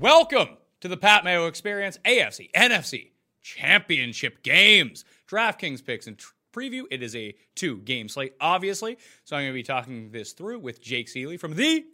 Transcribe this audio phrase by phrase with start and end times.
[0.00, 6.82] Welcome to the Pat Mayo Experience AFC, NFC, Championship games, DraftKings picks, and tr- preview.
[6.90, 8.98] It is a two game slate, obviously.
[9.24, 11.86] So I'm going to be talking this through with Jake Ciely from the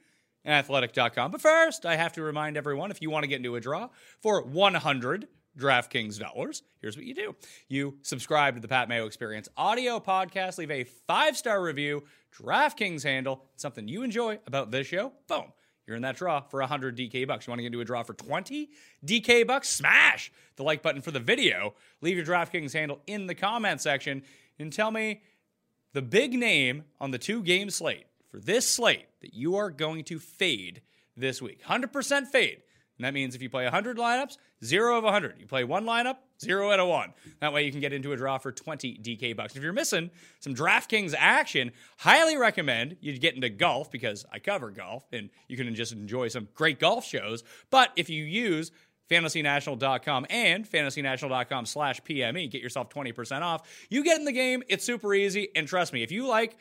[0.45, 1.31] athletic.com.
[1.31, 3.89] But first, I have to remind everyone if you want to get into a draw
[4.21, 7.37] for 100 DraftKings dollars, here's what you do.
[7.69, 12.03] You subscribe to the Pat Mayo Experience audio podcast, leave a five star review,
[12.37, 15.53] DraftKings handle, something you enjoy about this show, boom.
[15.87, 17.47] You're in that draw for 100 DK bucks.
[17.47, 18.71] You want to get into a draw for 20
[19.05, 19.69] DK bucks?
[19.69, 21.75] Smash the like button for the video.
[22.01, 24.23] Leave your DraftKings handle in the comment section
[24.59, 25.23] and tell me
[25.93, 30.05] the big name on the two game slate for this slate that you are going
[30.05, 30.83] to fade
[31.17, 31.63] this week.
[31.65, 32.63] 100% fade.
[33.03, 35.41] And that means if you play 100 lineups, zero of 100.
[35.41, 37.13] You play one lineup, zero out of one.
[37.41, 39.57] That way you can get into a draw for 20 DK bucks.
[39.57, 44.71] If you're missing some DraftKings action, highly recommend you get into golf because I cover
[44.71, 47.43] golf and you can just enjoy some great golf shows.
[47.71, 48.71] But if you use
[49.11, 53.69] fantasynational.com and fantasynational.com slash PME, get yourself 20% off.
[53.91, 55.49] You get in the game, it's super easy.
[55.57, 56.57] And trust me, if you like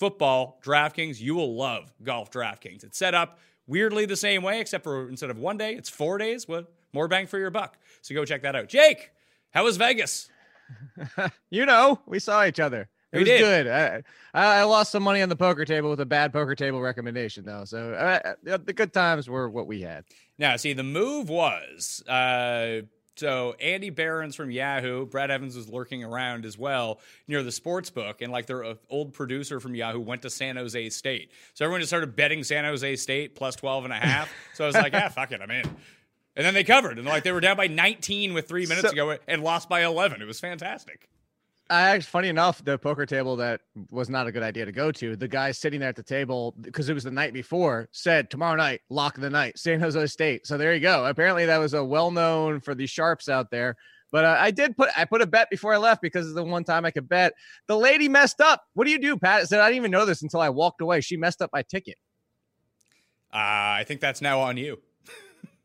[0.00, 2.82] football DraftKings, you will love golf DraftKings.
[2.82, 3.38] It's set up
[3.68, 6.48] weirdly the same way, except for instead of one day, it's four days.
[6.48, 7.78] What more bang for your buck?
[8.02, 8.68] So go check that out.
[8.68, 9.12] Jake,
[9.50, 10.28] how was Vegas?
[11.50, 12.88] you know, we saw each other.
[13.12, 13.40] It We was did.
[13.40, 13.68] good.
[13.68, 14.02] I,
[14.34, 17.64] I lost some money on the poker table with a bad poker table recommendation, though.
[17.64, 20.04] So uh, uh, the good times were what we had.
[20.36, 22.82] Now, see, the move was uh,
[23.18, 27.90] so Andy Behrens from Yahoo, Brad Evans was lurking around as well near the sports
[27.90, 31.30] book, and like their uh, old producer from Yahoo went to San Jose State.
[31.54, 34.30] So everyone just started betting San Jose State plus 12 and a half.
[34.54, 35.64] So I was like, yeah, fuck it, I'm in.
[36.36, 38.90] And then they covered, and like they were down by 19 with three minutes So-
[38.90, 40.20] to go and lost by 11.
[40.22, 41.08] It was fantastic.
[41.70, 43.60] I actually, funny enough, the poker table that
[43.90, 45.16] was not a good idea to go to.
[45.16, 48.56] The guy sitting there at the table because it was the night before said tomorrow
[48.56, 50.46] night, lock the night, San Jose State.
[50.46, 51.04] So there you go.
[51.04, 53.76] Apparently that was a well known for the sharps out there.
[54.10, 56.42] But uh, I did put I put a bet before I left because it's the
[56.42, 57.34] one time I could bet.
[57.66, 58.64] The lady messed up.
[58.72, 59.42] What do you do, Pat?
[59.42, 61.02] I said I didn't even know this until I walked away.
[61.02, 61.96] She messed up my ticket.
[63.30, 63.36] Uh,
[63.76, 64.80] I think that's now on you.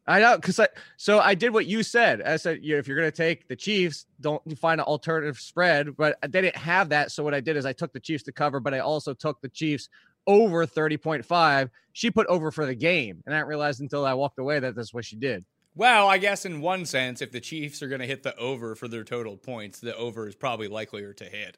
[0.05, 0.67] I know because I
[0.97, 2.21] so I did what you said.
[2.21, 5.95] I said you if you're gonna take the Chiefs, don't find an alternative spread.
[5.95, 7.11] But they didn't have that.
[7.11, 9.41] So what I did is I took the Chiefs to cover, but I also took
[9.41, 9.89] the Chiefs
[10.27, 11.69] over 30.5.
[11.94, 13.21] She put over for the game.
[13.25, 15.45] And I didn't realize until I walked away that that's what she did.
[15.75, 18.75] Well, I guess in one sense, if the Chiefs are going to hit the over
[18.75, 21.57] for their total points, the over is probably likelier to hit.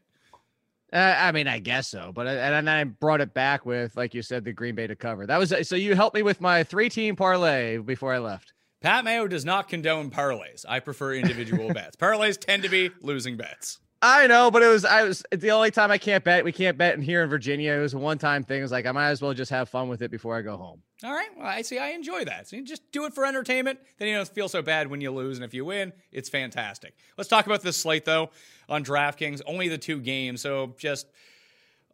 [0.95, 3.97] Uh, I mean, I guess so, but I, and then I brought it back with,
[3.97, 5.27] like you said, the Green Bay to cover.
[5.27, 5.75] That was so.
[5.75, 8.53] You helped me with my three-team parlay before I left.
[8.79, 10.63] Pat Mayo does not condone parlays.
[10.69, 11.97] I prefer individual bets.
[11.97, 13.79] Parlays tend to be losing bets.
[14.01, 16.45] I know, but it was I was the only time I can't bet.
[16.45, 17.73] We can't bet in here in Virginia.
[17.73, 18.59] It was a one-time thing.
[18.59, 20.55] It was like I might as well just have fun with it before I go
[20.55, 20.81] home.
[21.03, 21.29] All right.
[21.35, 21.77] Well, I see.
[21.77, 22.47] I enjoy that.
[22.47, 23.79] So you just do it for entertainment.
[23.97, 26.95] Then you don't feel so bad when you lose, and if you win, it's fantastic.
[27.17, 28.29] Let's talk about this slate though
[28.69, 29.41] on DraftKings.
[29.45, 31.07] Only the two games, so just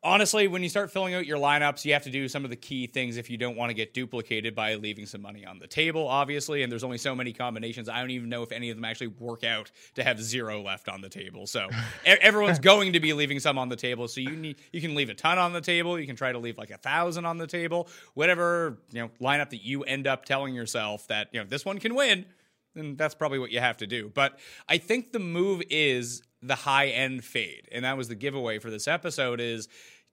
[0.03, 2.56] honestly, when you start filling out your lineups, you have to do some of the
[2.56, 5.68] key things if you don't want to get duplicated by leaving some money on the
[5.68, 6.63] table, obviously.
[6.63, 7.89] And there's only so many combinations.
[7.89, 10.89] I don't even know if any of them actually work out to have zero left
[10.89, 11.47] on the table.
[11.47, 11.69] So
[12.06, 14.07] everyone's going to be leaving some on the table.
[14.07, 16.00] So you need you can leave a ton on the table.
[16.00, 17.88] You can try to leave like a thousand on the table.
[18.13, 21.79] Whatever you know lineup that you end up telling yourself that you know this one
[21.79, 22.25] can win.
[22.74, 24.09] Then that's probably what you have to do.
[24.13, 24.39] But
[24.69, 27.67] I think the move is the high end fade.
[27.71, 29.67] And that was the giveaway for this episode is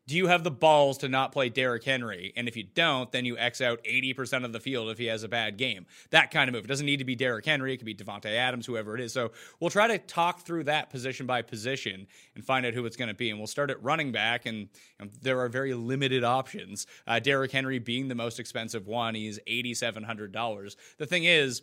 [0.09, 2.33] do you have the balls to not play Derrick Henry?
[2.35, 5.23] And if you don't, then you X out 80% of the field if he has
[5.23, 5.85] a bad game.
[6.11, 6.65] That kind of move.
[6.65, 7.75] It doesn't need to be Derrick Henry.
[7.75, 9.13] It could be Davante Adams, whoever it is.
[9.13, 12.97] So we'll try to talk through that position by position and find out who it's
[12.97, 13.29] going to be.
[13.29, 14.47] And we'll start at running back.
[14.47, 16.87] And know, there are very limited options.
[17.07, 20.77] Uh, Derrick Henry being the most expensive one, he's $8,700.
[20.97, 21.61] The thing is,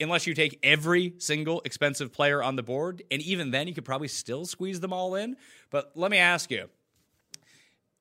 [0.00, 3.02] unless you take every single expensive player on the board.
[3.10, 5.36] And even then, you could probably still squeeze them all in.
[5.70, 6.68] But let me ask you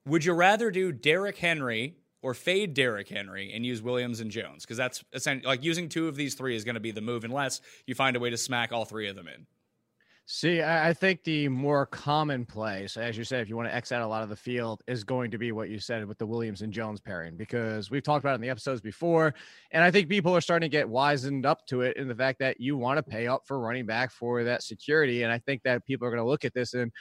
[0.05, 4.63] would you rather do Derrick Henry or fade Derrick Henry and use Williams and Jones?
[4.63, 7.23] Because that's essentially like using two of these three is going to be the move
[7.23, 9.45] unless you find a way to smack all three of them in.
[10.33, 13.91] See, I think the more common play, as you said, if you want to X
[13.91, 16.25] out a lot of the field, is going to be what you said with the
[16.25, 19.33] Williams and Jones pairing, because we've talked about it in the episodes before.
[19.71, 22.39] And I think people are starting to get wizened up to it in the fact
[22.39, 25.23] that you want to pay up for running back for that security.
[25.23, 26.93] And I think that people are going to look at this and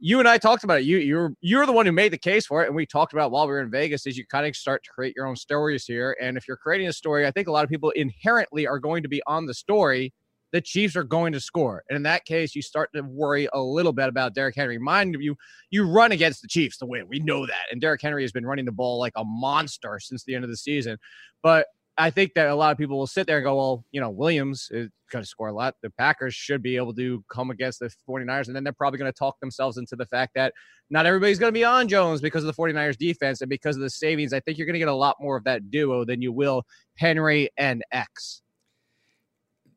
[0.00, 0.84] you and I talked about it.
[0.84, 3.30] You you're you're the one who made the case for it, and we talked about
[3.30, 4.04] while we were in Vegas.
[4.04, 6.88] Is you kind of start to create your own stories here, and if you're creating
[6.88, 9.54] a story, I think a lot of people inherently are going to be on the
[9.54, 10.12] story
[10.52, 11.82] the Chiefs are going to score.
[11.88, 14.78] And in that case, you start to worry a little bit about Derrick Henry.
[14.78, 15.34] Mind you,
[15.70, 17.08] you run against the Chiefs to win.
[17.08, 17.66] We know that.
[17.70, 20.50] And Derrick Henry has been running the ball like a monster since the end of
[20.50, 20.98] the season.
[21.42, 21.66] But
[21.98, 24.10] I think that a lot of people will sit there and go, well, you know,
[24.10, 25.74] Williams is going to score a lot.
[25.82, 28.46] The Packers should be able to come against the 49ers.
[28.46, 30.54] And then they're probably going to talk themselves into the fact that
[30.88, 33.82] not everybody's going to be on Jones because of the 49ers defense and because of
[33.82, 34.32] the savings.
[34.32, 36.64] I think you're going to get a lot more of that duo than you will
[36.96, 38.42] Henry and X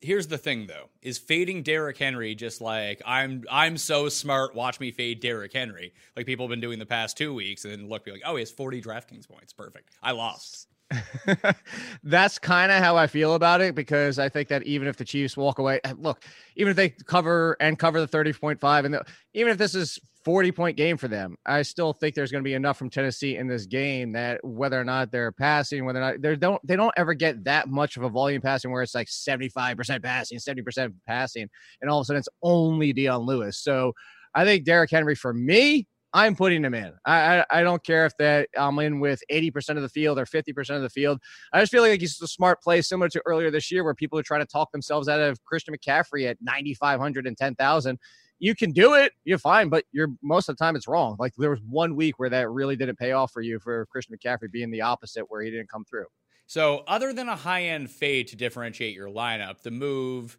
[0.02, 4.80] here's the thing though is fading Derrick Henry just like I'm I'm so smart watch
[4.80, 5.94] me fade Derrick Henry.
[6.16, 8.36] Like people have been doing the past 2 weeks and then look be like oh
[8.36, 9.54] he has 40 DraftKings points.
[9.54, 9.90] Perfect.
[10.02, 10.68] I lost
[12.04, 15.06] That's kind of how I feel about it because I think that even if the
[15.06, 16.24] Chiefs walk away, eh, look,
[16.56, 19.04] even if they cover and cover the 30.5, and the,
[19.34, 22.48] even if this is 40 point game for them, I still think there's going to
[22.48, 26.12] be enough from Tennessee in this game that whether or not they're passing, whether or
[26.12, 28.96] not they don't, they don't ever get that much of a volume passing where it's
[28.96, 31.48] like 75% passing, 70% passing,
[31.82, 33.58] and all of a sudden it's only Dion Lewis.
[33.58, 33.94] So
[34.34, 36.94] I think Derrick Henry for me I'm putting him in.
[37.04, 40.26] I, I, I don't care if that I'm in with 80% of the field or
[40.26, 41.20] 50% of the field.
[41.52, 44.18] I just feel like he's a smart play, similar to earlier this year, where people
[44.18, 48.00] are trying to talk themselves out of Christian McCaffrey at 9,500 and 10,000.
[48.40, 51.18] You can do it, you're fine, but you're most of the time it's wrong.
[51.20, 54.16] Like there was one week where that really didn't pay off for you for Christian
[54.16, 56.06] McCaffrey being the opposite, where he didn't come through.
[56.48, 60.38] So, other than a high end fade to differentiate your lineup, the move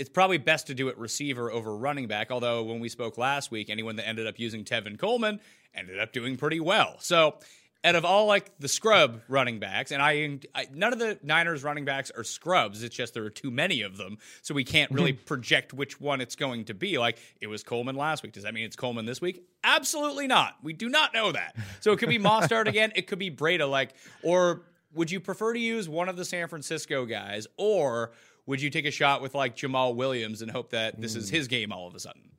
[0.00, 2.30] it's probably best to do it receiver over running back.
[2.30, 5.40] Although when we spoke last week, anyone that ended up using Tevin Coleman
[5.74, 6.96] ended up doing pretty well.
[7.00, 7.36] So
[7.84, 11.62] out of all like the scrub running backs, and I, I, none of the Niners
[11.62, 12.82] running backs are scrubs.
[12.82, 15.24] It's just there are too many of them, so we can't really mm-hmm.
[15.24, 16.98] project which one it's going to be.
[16.98, 18.32] Like it was Coleman last week.
[18.32, 19.44] Does that mean it's Coleman this week?
[19.62, 20.56] Absolutely not.
[20.62, 21.56] We do not know that.
[21.80, 22.92] So it could be Mostert again.
[22.94, 23.68] It could be Breida.
[23.68, 23.92] Like,
[24.22, 24.62] or
[24.94, 28.12] would you prefer to use one of the San Francisco guys, or
[28.46, 31.36] would you take a shot with like Jamaal Williams and hope that this is hmm.
[31.36, 32.30] his game all of a sudden?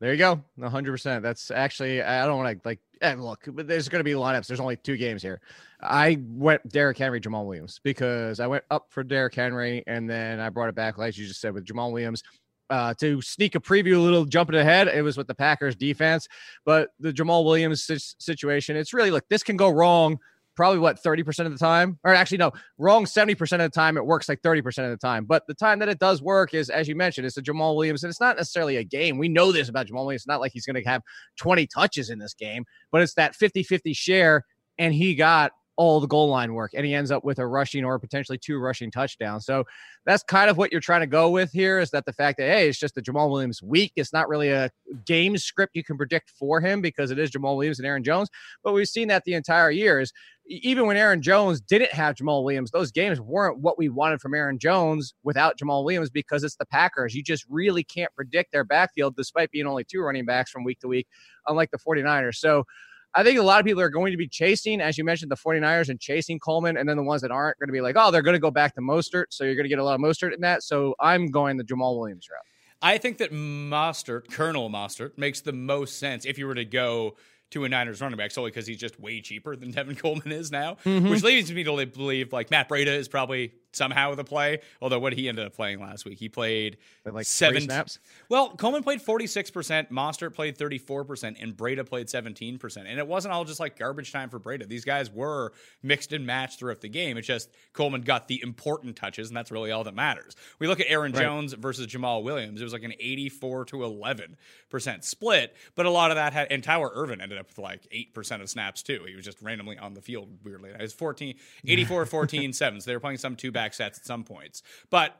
[0.00, 0.42] There you go.
[0.58, 1.20] 100%.
[1.20, 4.46] That's actually, I don't want to like, and look, but there's going to be lineups.
[4.46, 5.40] There's only two games here.
[5.82, 10.40] I went Derrick Henry, Jamaal Williams because I went up for Derrick Henry and then
[10.40, 12.22] I brought it back, like you just said, with Jamaal Williams.
[12.70, 16.28] Uh, to sneak a preview, a little jumping ahead, it was with the Packers defense,
[16.64, 20.20] but the Jamaal Williams situation, it's really look, this can go wrong
[20.60, 21.98] probably what 30% of the time?
[22.04, 25.24] Or actually no wrong 70% of the time it works like 30% of the time.
[25.24, 28.04] But the time that it does work is as you mentioned it's a jamaal Williams
[28.04, 29.16] and it's not necessarily a game.
[29.16, 30.20] We know this about jamaal Williams.
[30.20, 31.00] It's not like he's going to have
[31.38, 34.44] 20 touches in this game but it's that 50-50 share
[34.78, 37.86] and he got all the goal line work and he ends up with a rushing
[37.86, 39.46] or potentially two rushing touchdowns.
[39.46, 39.64] So
[40.04, 42.50] that's kind of what you're trying to go with here is that the fact that,
[42.50, 43.92] hey, it's just the Jamaal Williams week.
[43.96, 44.70] It's not really a
[45.06, 48.28] game script you can predict for him because it is Jamaal Williams and Aaron Jones.
[48.62, 50.12] But we've seen that the entire year is
[50.48, 54.34] even when Aaron Jones didn't have Jamaal Williams, those games weren't what we wanted from
[54.34, 57.14] Aaron Jones without Jamaal Williams because it's the Packers.
[57.14, 60.80] You just really can't predict their backfield despite being only two running backs from week
[60.80, 61.06] to week,
[61.46, 62.34] unlike the 49ers.
[62.34, 62.66] So
[63.14, 65.36] I think a lot of people are going to be chasing, as you mentioned, the
[65.36, 66.76] 49ers and chasing Coleman.
[66.76, 68.50] And then the ones that aren't going to be like, oh, they're going to go
[68.50, 69.26] back to Mostert.
[69.30, 70.62] So you're going to get a lot of Mostert in that.
[70.62, 72.44] So I'm going the Jamaal Williams route.
[72.82, 77.16] I think that Mostert, Colonel Mostert, makes the most sense if you were to go
[77.50, 80.50] to a Niners running back solely because he's just way cheaper than Tevin Coleman is
[80.50, 81.10] now, mm-hmm.
[81.10, 84.60] which leads me to believe like Matt Breida is probably somehow the play.
[84.80, 87.98] Although what he ended up playing last week, he played like seven snaps.
[88.28, 92.58] Well, Coleman played forty six percent, Mostert played thirty four percent, and Breida played seventeen
[92.58, 92.86] percent.
[92.88, 94.68] And it wasn't all just like garbage time for Breida.
[94.68, 97.16] These guys were mixed and matched throughout the game.
[97.16, 100.36] It's just Coleman got the important touches, and that's really all that matters.
[100.58, 101.22] We look at Aaron right.
[101.22, 102.60] Jones versus Jamaal Williams.
[102.60, 104.36] It was like an eighty four to eleven
[104.68, 107.86] percent split, but a lot of that had and Tyler Ervin ended up with like
[107.92, 109.04] eight percent of snaps too.
[109.06, 110.70] He was just randomly on the field weirdly.
[110.70, 111.34] It was 14,
[111.66, 112.80] 84, 14, 7.
[112.80, 114.62] So they were playing some two back sets at some points.
[114.90, 115.16] But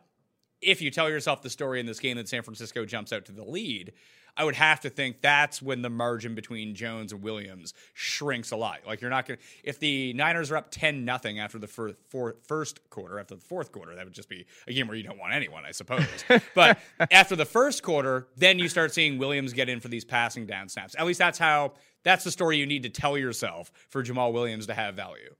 [0.61, 3.33] if you tell yourself the story in this game that San Francisco jumps out to
[3.33, 3.93] the lead,
[4.37, 8.57] I would have to think that's when the margin between Jones and Williams shrinks a
[8.57, 8.81] lot.
[8.87, 11.97] Like you're not going to if the Niners are up 10 nothing after the fir-
[12.09, 15.03] for, first quarter, after the fourth quarter, that would just be a game where you
[15.03, 16.07] don't want anyone, I suppose.
[16.55, 16.79] but
[17.11, 20.69] after the first quarter, then you start seeing Williams get in for these passing down
[20.69, 20.95] snaps.
[20.99, 24.67] At least that's how that's the story you need to tell yourself for Jamaal Williams
[24.69, 25.35] to have value.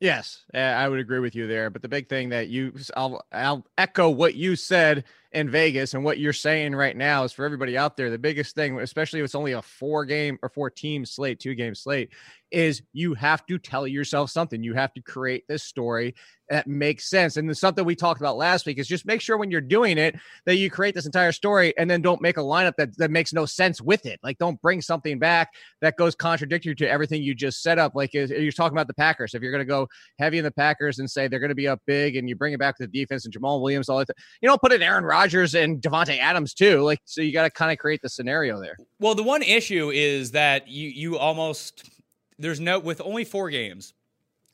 [0.00, 1.70] Yes, I would agree with you there.
[1.70, 6.04] But the big thing that you, I'll, I'll echo what you said in Vegas and
[6.04, 8.08] what you're saying right now is for everybody out there.
[8.08, 11.56] The biggest thing, especially if it's only a four game or four team slate, two
[11.56, 12.10] game slate,
[12.50, 14.62] is you have to tell yourself something.
[14.62, 16.14] You have to create this story
[16.50, 17.36] that makes sense.
[17.36, 19.98] And the something we talked about last week is just make sure when you're doing
[19.98, 23.10] it that you create this entire story and then don't make a lineup that, that
[23.10, 24.18] makes no sense with it.
[24.22, 27.94] Like don't bring something back that goes contradictory to everything you just set up.
[27.94, 29.34] Like you're talking about the Packers.
[29.34, 29.88] If you're going to go
[30.18, 32.54] heavy in the Packers and say they're going to be up big and you bring
[32.54, 34.08] it back to the defense and Jamaal Williams, all that,
[34.40, 36.80] you know, put in Aaron Rodgers and Davante Adams too.
[36.80, 38.76] Like, so you got to kind of create the scenario there.
[39.00, 41.90] Well, the one issue is that you, you almost,
[42.38, 43.94] there's no, with only four games,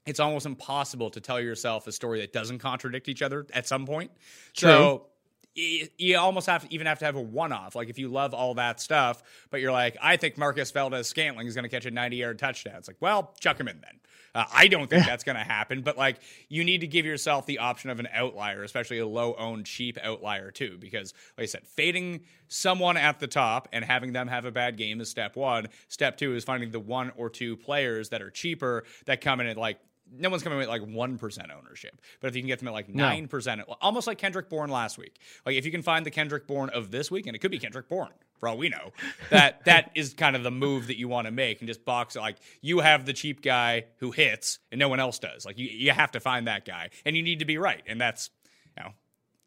[0.06, 3.86] it's almost impossible to tell yourself a story that doesn't contradict each other at some
[3.86, 4.10] point.
[4.54, 4.68] True.
[4.68, 5.06] So
[5.54, 7.74] you almost have to even have to have a one-off.
[7.74, 11.54] Like if you love all that stuff, but you're like, I think Marquez Valdes-Scantling is
[11.54, 12.74] going to catch a 90-yard touchdown.
[12.76, 14.00] It's like, well, chuck him in then.
[14.34, 16.18] Uh, I don't think that's going to happen, but like
[16.48, 20.50] you need to give yourself the option of an outlier, especially a low-owned, cheap outlier
[20.50, 24.50] too, because like I said, fading someone at the top and having them have a
[24.50, 25.68] bad game is step one.
[25.88, 29.46] Step two is finding the one or two players that are cheaper that come in
[29.46, 29.78] at like
[30.18, 32.00] no one's coming with like 1% ownership.
[32.20, 33.76] But if you can get them at like 9%, no.
[33.80, 35.18] almost like Kendrick Bourne last week.
[35.44, 37.58] Like if you can find the Kendrick Bourne of this week, and it could be
[37.58, 38.92] Kendrick Bourne for all we know,
[39.30, 42.16] that that is kind of the move that you want to make and just box
[42.16, 42.20] it.
[42.20, 45.44] Like you have the cheap guy who hits and no one else does.
[45.44, 47.82] Like you, you have to find that guy and you need to be right.
[47.86, 48.30] And that's,
[48.76, 48.90] you know,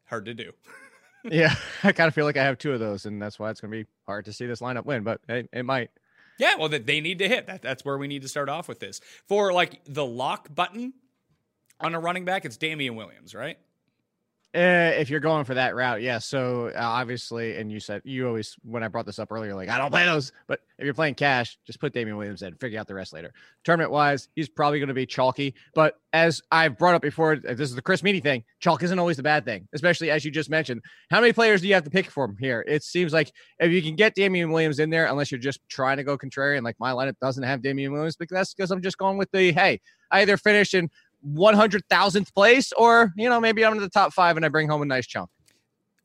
[0.05, 0.51] hard to do.
[1.23, 1.55] yeah.
[1.83, 3.71] I kind of feel like I have two of those and that's why it's going
[3.71, 5.91] to be hard to see this lineup win, but hey, it might.
[6.37, 7.61] Yeah, well, they need to hit that.
[7.61, 9.01] That's where we need to start off with this.
[9.27, 10.93] For like the lock button
[11.79, 13.57] on a running back, it's Damien Williams, right?
[14.55, 16.17] Uh, if you're going for that route, yeah.
[16.17, 19.67] So uh, obviously, and you said you always when I brought this up earlier, like
[19.67, 20.31] I don't play those.
[20.47, 23.33] But if you're playing cash, just put Damien Williams in, figure out the rest later.
[23.65, 25.53] Tournament wise, he's probably going to be chalky.
[25.75, 28.45] But as I've brought up before, uh, this is the Chris Meany thing.
[28.59, 30.81] Chalk isn't always the bad thing, especially as you just mentioned.
[31.11, 32.63] How many players do you have to pick from here?
[32.67, 35.97] It seems like if you can get Damien Williams in there, unless you're just trying
[35.97, 38.97] to go contrarian, like my lineup doesn't have Damien Williams, because that's because I'm just
[38.97, 40.89] going with the hey, I either finish in
[41.25, 44.81] 100,000th place, or, you know, maybe I'm in the top five and I bring home
[44.81, 45.29] a nice chunk.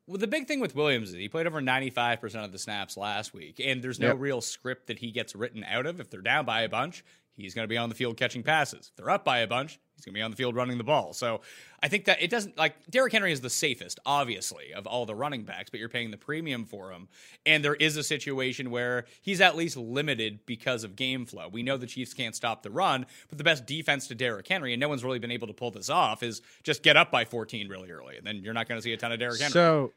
[0.07, 3.33] Well, the big thing with Williams is he played over 95% of the snaps last
[3.33, 4.16] week, and there's no yep.
[4.19, 6.00] real script that he gets written out of.
[6.00, 7.04] If they're down by a bunch,
[7.36, 8.88] he's going to be on the field catching passes.
[8.90, 10.84] If they're up by a bunch, he's going to be on the field running the
[10.84, 11.12] ball.
[11.12, 11.40] So
[11.82, 15.14] I think that it doesn't like Derrick Henry is the safest, obviously, of all the
[15.14, 17.08] running backs, but you're paying the premium for him.
[17.46, 21.48] And there is a situation where he's at least limited because of game flow.
[21.48, 24.72] We know the Chiefs can't stop the run, but the best defense to Derrick Henry,
[24.72, 27.24] and no one's really been able to pull this off, is just get up by
[27.24, 28.16] 14 really early.
[28.16, 29.52] And then you're not going to see a ton of Derrick Henry.
[29.52, 29.92] So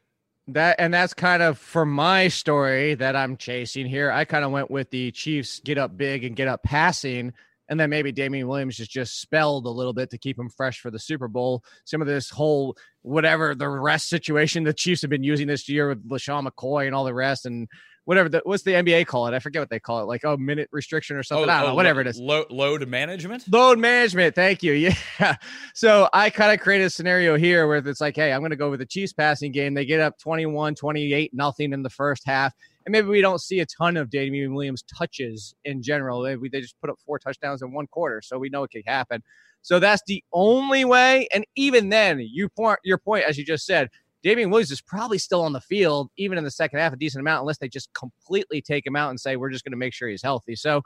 [0.48, 4.12] that and that's kind of for my story that I'm chasing here.
[4.12, 7.34] I kind of went with the Chiefs get up big and get up passing
[7.68, 10.80] and then maybe Damien Williams is just spelled a little bit to keep him fresh
[10.80, 11.64] for the Super Bowl.
[11.86, 15.90] Some of this whole whatever the rest situation the Chiefs have been using this year
[15.90, 17.68] with LeSean McCoy and all the rest, and
[18.06, 19.34] whatever the what's the NBA call it?
[19.34, 21.50] I forget what they call it, like oh minute restriction or something.
[21.50, 22.20] Oh, I don't oh, know, whatever lo- it is.
[22.20, 23.52] lo- load management.
[23.52, 24.36] Load management.
[24.36, 24.74] Thank you.
[25.20, 25.36] Yeah.
[25.74, 28.58] So I kind of created a scenario here where it's like, hey, I'm going to
[28.58, 29.74] go with the Chiefs passing game.
[29.74, 32.54] They get up 21, 28, nothing in the first half.
[32.86, 36.22] And maybe we don't see a ton of Damien Williams touches in general.
[36.22, 38.22] They, they just put up four touchdowns in one quarter.
[38.22, 39.24] So we know it could happen.
[39.62, 41.28] So that's the only way.
[41.34, 43.90] And even then, you point your point, as you just said,
[44.26, 47.22] Damien Williams is probably still on the field, even in the second half, a decent
[47.22, 49.94] amount, unless they just completely take him out and say, we're just going to make
[49.94, 50.56] sure he's healthy.
[50.56, 50.82] So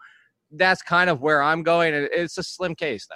[0.51, 1.93] that's kind of where I'm going.
[1.93, 3.15] It's a slim case, though.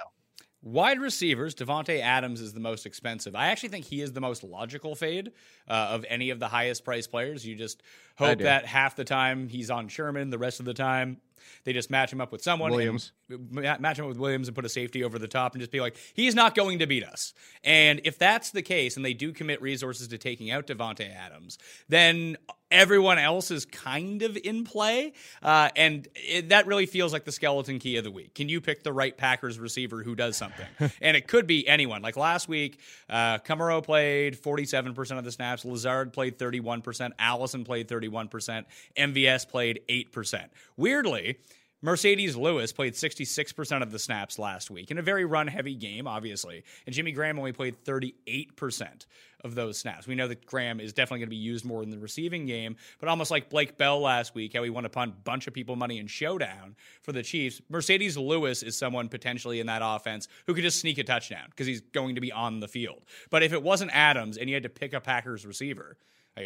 [0.61, 3.35] Wide receivers, Davante Adams is the most expensive.
[3.35, 5.33] I actually think he is the most logical fade
[5.67, 7.45] uh, of any of the highest priced players.
[7.45, 7.83] You just
[8.17, 11.17] hope that half the time he's on Sherman, the rest of the time
[11.63, 12.71] they just match him up with someone.
[12.71, 13.11] Williams.
[13.29, 15.71] ma- match him up with Williams and put a safety over the top and just
[15.71, 17.33] be like, he's not going to beat us.
[17.63, 21.57] And if that's the case, and they do commit resources to taking out Davante Adams,
[21.89, 22.37] then
[22.73, 25.13] everyone else is kind of in play.
[25.41, 28.33] Uh, and it, that really feels like the skeleton key of the week.
[28.33, 30.65] Can you pick the right Packers receiver who does something?
[31.01, 32.01] and it could be anyone.
[32.01, 37.87] Like last week, uh, Kumerow played 47% of the snaps, Lazard played 31%, Allison played
[37.87, 38.65] 31%,
[38.97, 40.49] MVS played 8%.
[40.75, 41.37] Weirdly,
[41.83, 46.07] Marcedes Lewis played 66% of the snaps last week in a very run heavy game,
[46.07, 46.63] obviously.
[46.85, 49.05] And Jimmy Graham only played 38%
[49.43, 50.07] of those snaps.
[50.07, 52.77] We know that Graham is definitely going to be used more in the receiving game,
[53.01, 55.99] but almost like Blake Bell last week, how he won a bunch of people money
[55.99, 57.61] in showdown for the Chiefs.
[57.69, 61.67] Marcedes Lewis is someone potentially in that offense who could just sneak a touchdown because
[61.67, 63.01] he's going to be on the field.
[63.29, 65.97] But if it wasn't Adams and you had to pick a Packers receiver,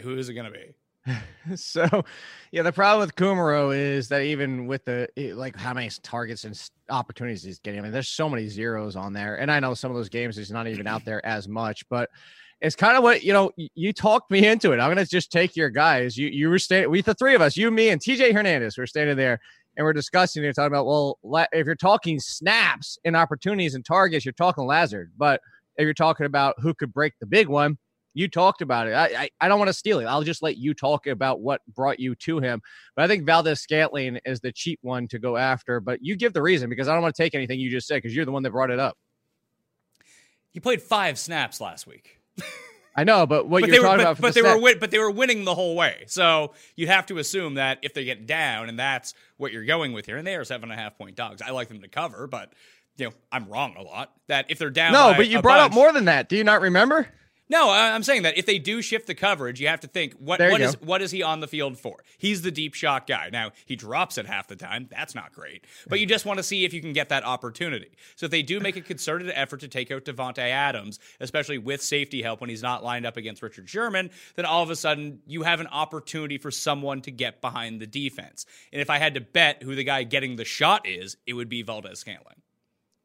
[0.02, 0.74] who is it going to be?
[1.56, 2.04] so
[2.52, 6.70] yeah the problem with kumerow is that even with the like how many targets and
[6.90, 9.92] opportunities he's getting i mean there's so many zeros on there and i know some
[9.92, 12.10] of those games he's not even out there as much but
[12.62, 14.80] it's kind of what you know you talked me into it.
[14.80, 16.18] I'm gonna just take your guys.
[16.18, 18.88] You you were staying with the three of us you me and tj hernandez we're
[18.88, 19.40] standing there
[19.76, 21.20] and we're discussing it talking about well
[21.52, 25.40] if you're talking snaps and opportunities and targets you're talking lazard but
[25.78, 27.78] if you're talking about who could break the big one
[28.18, 28.94] you talked about it.
[28.94, 30.06] I I, I don't want to steal it.
[30.06, 32.62] I'll just let you talk about what brought you to him.
[32.96, 35.80] But I think Valdes Scantling is the cheap one to go after.
[35.80, 37.98] But you give the reason because I don't want to take anything you just said
[37.98, 38.98] because you're the one that brought it up.
[40.50, 42.20] He played five snaps last week.
[42.96, 44.80] I know, but what but you're were, talking but, about, but the they were, win,
[44.80, 46.06] but they were winning the whole way.
[46.08, 49.94] So you'd have to assume that if they get down, and that's what you're going
[49.94, 51.44] with here, and they are seven and a half point dogs.
[51.44, 52.54] I like them to cover, but
[52.98, 54.14] you know I'm wrong a lot.
[54.30, 56.28] That if they're down, no, but you brought up more than that.
[56.28, 57.08] Do you not remember?
[57.50, 60.14] No, I- I'm saying that if they do shift the coverage, you have to think
[60.16, 62.04] what what is, what is he on the field for?
[62.18, 63.30] He's the deep shot guy.
[63.32, 64.88] Now he drops it half the time.
[64.92, 65.66] That's not great.
[65.88, 67.92] But you just want to see if you can get that opportunity.
[68.16, 71.82] So if they do make a concerted effort to take out Davante Adams, especially with
[71.82, 75.20] safety help when he's not lined up against Richard Sherman, then all of a sudden
[75.26, 78.46] you have an opportunity for someone to get behind the defense.
[78.74, 81.50] And if I had to bet who the guy getting the shot is, it would
[81.50, 82.36] be Valdes Scantling.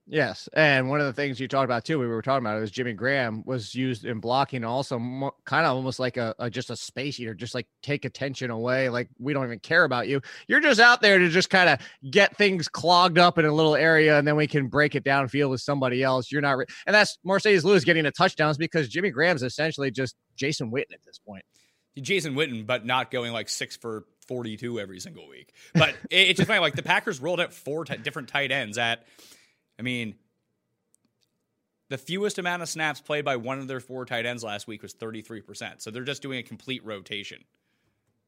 [0.07, 2.61] Yes, and one of the things you talked about too, we were talking about it
[2.61, 4.99] was Jimmy Graham was used in blocking, also
[5.45, 8.89] kind of almost like a, a just a space eater, just like take attention away,
[8.89, 10.21] like we don't even care about you.
[10.49, 11.79] You're just out there to just kind of
[12.11, 15.51] get things clogged up in a little area, and then we can break it downfield
[15.51, 16.33] with somebody else.
[16.33, 20.17] You're not, re- and that's Marcedes Lewis getting the touchdowns because Jimmy Graham's essentially just
[20.35, 21.45] Jason Witten at this point.
[22.01, 25.53] Jason Witten, but not going like six for 42 every single week.
[25.75, 29.05] But it's just funny, like the Packers rolled out four t- different tight ends at,
[29.83, 30.15] I mean,
[31.89, 34.81] the fewest amount of snaps played by one of their four tight ends last week
[34.81, 35.83] was 33%.
[35.83, 37.43] So they're just doing a complete rotation.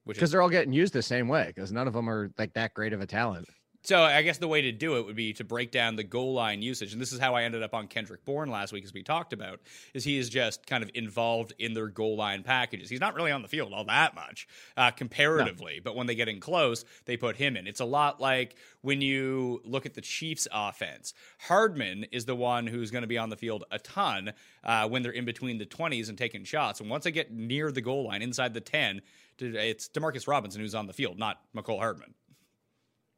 [0.02, 2.28] Which because is, they're all getting used the same way because none of them are
[2.38, 3.48] like that great of a talent.
[3.84, 6.32] So I guess the way to do it would be to break down the goal
[6.32, 6.94] line usage.
[6.94, 9.34] And this is how I ended up on Kendrick Bourne last week, as we talked
[9.34, 9.60] about,
[9.92, 12.88] is he is just kind of involved in their goal line packages.
[12.88, 16.28] He's not really on the field all that much uh, comparatively, but when they get
[16.28, 17.66] in close, they put him in.
[17.66, 21.12] It's a lot like when you look at the Chiefs offense.
[21.40, 24.32] Hardman is the one who's going to be on the field a ton
[24.64, 26.80] uh, when they're in between the 20s and taking shots.
[26.80, 29.02] And once they get near the goal line, inside the 10,
[29.38, 32.14] it's Demarcus Robinson who's on the field, not Mecole Hardman.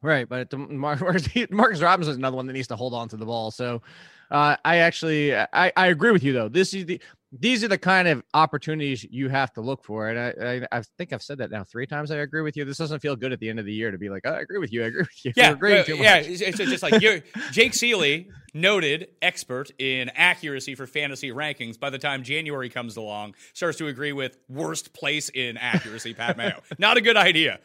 [0.07, 0.97] Right, but the Mar-
[1.51, 3.51] Marcus Robinson is another one that needs to hold on to the ball.
[3.51, 3.83] So,
[4.31, 6.49] uh, I actually I, I agree with you though.
[6.49, 7.01] This is the
[7.33, 10.83] these are the kind of opportunities you have to look for, and I I, I
[10.97, 12.13] think I've said that now three times.
[12.13, 12.65] I agree with you.
[12.65, 14.43] This doesn't feel good at the end of the year to be like, oh, I
[14.43, 14.85] agree with you.
[14.85, 15.35] I agree with you.
[15.35, 15.59] Yeah, uh,
[15.97, 16.17] yeah.
[16.19, 17.19] It's, just like you're
[17.51, 21.81] Jake Ciely, noted expert in accuracy for fantasy rankings.
[21.81, 26.37] By the time January comes along, starts to agree with worst place in accuracy, Pat
[26.37, 26.63] Mayo.
[26.79, 27.59] Not a good idea.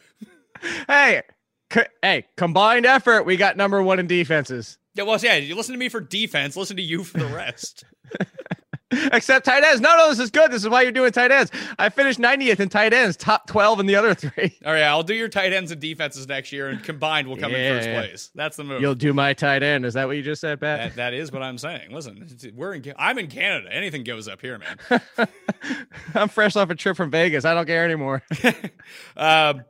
[0.88, 1.22] Hey,
[1.72, 4.78] co- hey, combined effort, we got number one in defenses.
[4.94, 5.36] Yeah, well, yeah.
[5.36, 6.56] You listen to me for defense.
[6.56, 7.84] Listen to you for the rest.
[9.10, 9.80] Except tight ends.
[9.80, 10.52] No, no, this is good.
[10.52, 11.50] This is why you're doing tight ends.
[11.78, 14.54] I finished 90th in tight ends, top 12 in the other three.
[14.66, 17.54] All right, I'll do your tight ends and defenses next year, and combined we'll come
[17.54, 18.00] in first Yeah.
[18.02, 18.30] place.
[18.34, 18.82] That's the move.
[18.82, 19.86] You'll do my tight end.
[19.86, 20.90] Is that what you just said, Pat?
[20.90, 21.90] that, that is what I'm saying.
[21.90, 22.92] Listen, we're in.
[22.98, 23.72] I'm in Canada.
[23.72, 25.00] Anything goes up here, man.
[26.14, 27.46] I'm fresh off a trip from Vegas.
[27.46, 28.22] I don't care anymore.
[29.16, 29.64] Um,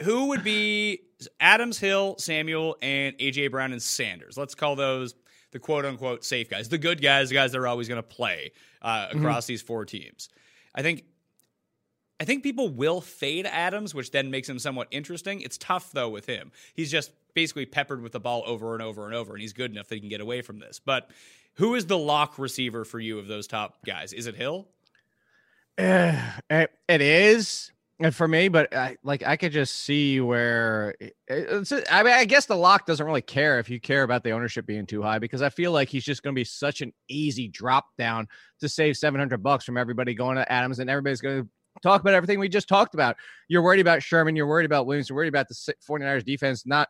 [0.00, 1.00] who would be
[1.40, 4.36] Adams, Hill, Samuel, and AJ Brown and Sanders?
[4.36, 5.14] Let's call those
[5.52, 8.08] the quote unquote safe guys, the good guys, the guys that are always going to
[8.08, 10.28] play uh, across these four teams.
[10.74, 11.04] I think.
[12.20, 15.40] I think people will fade Adams, which then makes him somewhat interesting.
[15.40, 16.52] It's tough though with him.
[16.72, 19.72] He's just basically peppered with the ball over and over and over, and he's good
[19.72, 20.78] enough that he can get away from this.
[20.78, 21.10] But
[21.54, 24.12] who is the lock receiver for you of those top guys?
[24.12, 24.68] Is it Hill?
[25.78, 30.94] It it is and for me, but I, like I could just see where
[31.28, 31.72] it's.
[31.72, 34.30] Uh, I mean, I guess the lock doesn't really care if you care about the
[34.30, 36.92] ownership being too high because I feel like he's just going to be such an
[37.08, 38.26] easy drop down
[38.60, 41.48] to save seven hundred bucks from everybody going to Adams, and everybody's going to
[41.82, 43.16] talk about everything we just talked about.
[43.48, 46.66] You're worried about Sherman, you're worried about Williams, you're worried about the Si- 49ers defense
[46.66, 46.88] not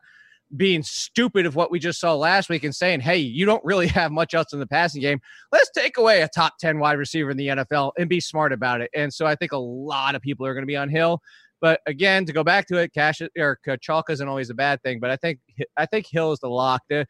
[0.55, 3.87] being stupid of what we just saw last week and saying, hey, you don't really
[3.89, 5.19] have much else in the passing game.
[5.51, 8.81] Let's take away a top 10 wide receiver in the NFL and be smart about
[8.81, 8.89] it.
[8.95, 11.19] And so I think a lot of people are going to be on Hill.
[11.61, 14.99] But again, to go back to it, Cash or Chalk isn't always a bad thing.
[14.99, 15.39] But I think
[15.77, 16.81] I think Hill is the lock.
[16.89, 17.07] The,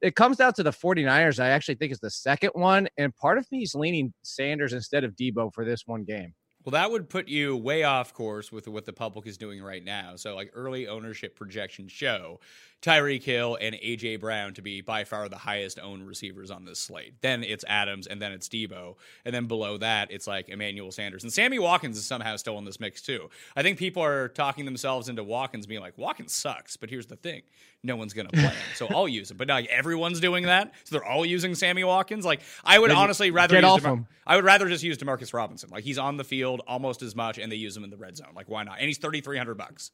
[0.00, 1.38] it comes down to the 49ers.
[1.38, 2.88] I actually think is the second one.
[2.96, 6.34] And part of me is leaning Sanders instead of Deebo for this one game.
[6.64, 9.84] Well, that would put you way off course with what the public is doing right
[9.84, 10.16] now.
[10.16, 12.40] So, like early ownership projections show
[12.82, 16.80] Tyreek Hill and AJ Brown to be by far the highest owned receivers on this
[16.80, 17.14] slate.
[17.20, 21.22] Then it's Adams, and then it's Deebo, and then below that it's like Emmanuel Sanders
[21.22, 23.30] and Sammy Watkins is somehow still in this mix too.
[23.54, 27.14] I think people are talking themselves into Watkins being like Watkins sucks, but here's the
[27.14, 27.42] thing:
[27.84, 29.36] no one's gonna play him, so I'll use him.
[29.36, 32.24] But like everyone's doing that, so they're all using Sammy Watkins.
[32.24, 34.06] Like I would Then honestly rather get use off Demar- him.
[34.26, 35.70] I would rather just use Demarcus Robinson.
[35.70, 38.16] Like he's on the field almost as much, and they use him in the red
[38.16, 38.32] zone.
[38.34, 38.78] Like why not?
[38.78, 39.90] And he's thirty three hundred bucks.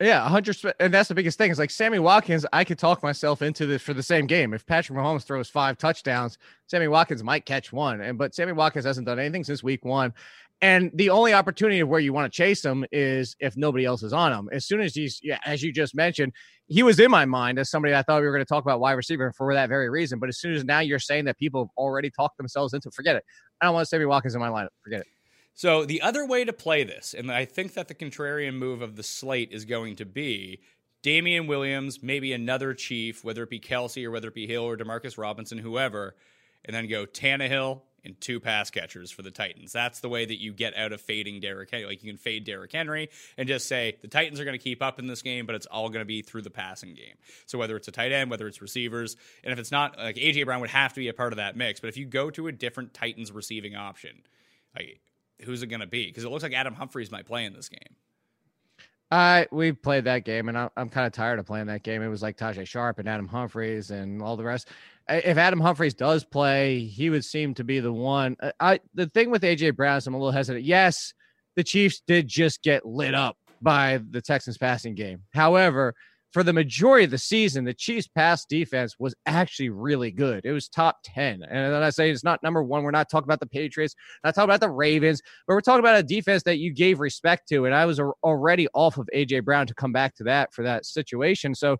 [0.00, 0.56] Yeah, hundred.
[0.80, 1.50] And that's the biggest thing.
[1.50, 2.44] Is like Sammy Watkins.
[2.52, 4.52] I could talk myself into this for the same game.
[4.52, 8.00] If Patrick Mahomes throws five touchdowns, Sammy Watkins might catch one.
[8.00, 10.12] And but Sammy Watkins hasn't done anything since week one.
[10.60, 14.04] And the only opportunity of where you want to chase him is if nobody else
[14.04, 14.48] is on him.
[14.52, 16.32] As soon as he's, yeah, as you just mentioned,
[16.68, 18.78] he was in my mind as somebody I thought we were going to talk about
[18.78, 20.20] wide receiver for that very reason.
[20.20, 23.16] But as soon as now you're saying that people have already talked themselves into, forget
[23.16, 23.24] it.
[23.60, 24.68] I don't want Sammy Watkins in my lineup.
[24.84, 25.06] Forget it.
[25.54, 28.96] So the other way to play this, and I think that the contrarian move of
[28.96, 30.60] the slate is going to be
[31.02, 34.76] Damien Williams, maybe another Chief, whether it be Kelce or whether it be Hill or
[34.76, 36.14] Demarcus Robinson, whoever,
[36.64, 39.72] and then go Tannehill and two pass catchers for the Titans.
[39.72, 41.86] That's the way that you get out of fading Derrick Henry.
[41.86, 44.82] Like you can fade Derrick Henry and just say the Titans are going to keep
[44.82, 47.14] up in this game, but it's all going to be through the passing game.
[47.46, 50.46] So whether it's a tight end, whether it's receivers, and if it's not like AJ
[50.46, 51.80] Brown would have to be a part of that mix.
[51.80, 54.22] But if you go to a different Titans receiving option,
[54.74, 55.00] like
[55.40, 56.06] who's it going to be?
[56.06, 57.96] Because it looks like Adam Humphries might play in this game.
[59.10, 62.00] I we played that game, and I, I'm kind of tired of playing that game.
[62.00, 64.68] It was like Tajae Sharpe and Adam Humphries and all the rest.
[65.06, 68.36] If Adam Humphries does play, he would seem to be the one.
[68.58, 70.64] I, the thing with AJ Brown, is I'm a little hesitant.
[70.64, 71.12] Yes,
[71.56, 75.22] the Chiefs did just get lit up by the Texans passing game.
[75.34, 75.94] However,
[76.32, 80.44] for the majority of the season, the Chiefs pass defense was actually really good.
[80.44, 81.42] It was top 10.
[81.42, 82.82] And then I say it's not number one.
[82.82, 85.98] We're not talking about the Patriots, not talking about the Ravens, but we're talking about
[85.98, 87.66] a defense that you gave respect to.
[87.66, 90.86] And I was already off of AJ Brown to come back to that for that
[90.86, 91.54] situation.
[91.54, 91.76] So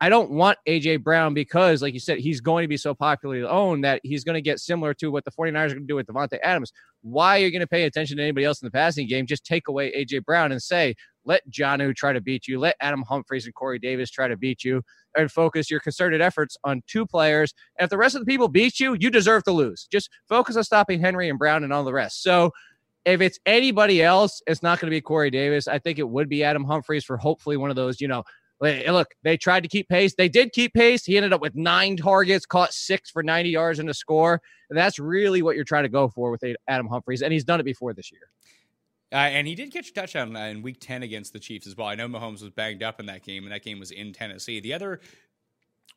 [0.00, 3.46] I don't want AJ Brown because, like you said, he's going to be so popularly
[3.46, 5.96] owned that he's going to get similar to what the 49ers are going to do
[5.96, 6.70] with Davante Adams.
[7.00, 9.26] Why are you going to pay attention to anybody else in the passing game?
[9.26, 13.04] Just take away AJ Brown and say, let Jonnu try to beat you, let Adam
[13.08, 14.82] Humphries and Corey Davis try to beat you,
[15.16, 17.54] and focus your concerted efforts on two players.
[17.78, 19.88] And if the rest of the people beat you, you deserve to lose.
[19.90, 22.22] Just focus on stopping Henry and Brown and all the rest.
[22.22, 22.50] So
[23.06, 25.68] if it's anybody else, it's not going to be Corey Davis.
[25.68, 28.24] I think it would be Adam Humphries for hopefully one of those, you know,
[28.60, 30.14] Look, they tried to keep pace.
[30.14, 31.04] They did keep pace.
[31.04, 34.40] He ended up with nine targets, caught six for 90 yards in a score.
[34.70, 37.22] And that's really what you're trying to go for with Adam Humphries.
[37.22, 38.30] And he's done it before this year.
[39.12, 41.76] Uh, and he did catch a touchdown uh, in week 10 against the Chiefs as
[41.76, 41.86] well.
[41.86, 44.58] I know Mahomes was banged up in that game, and that game was in Tennessee.
[44.58, 45.00] The other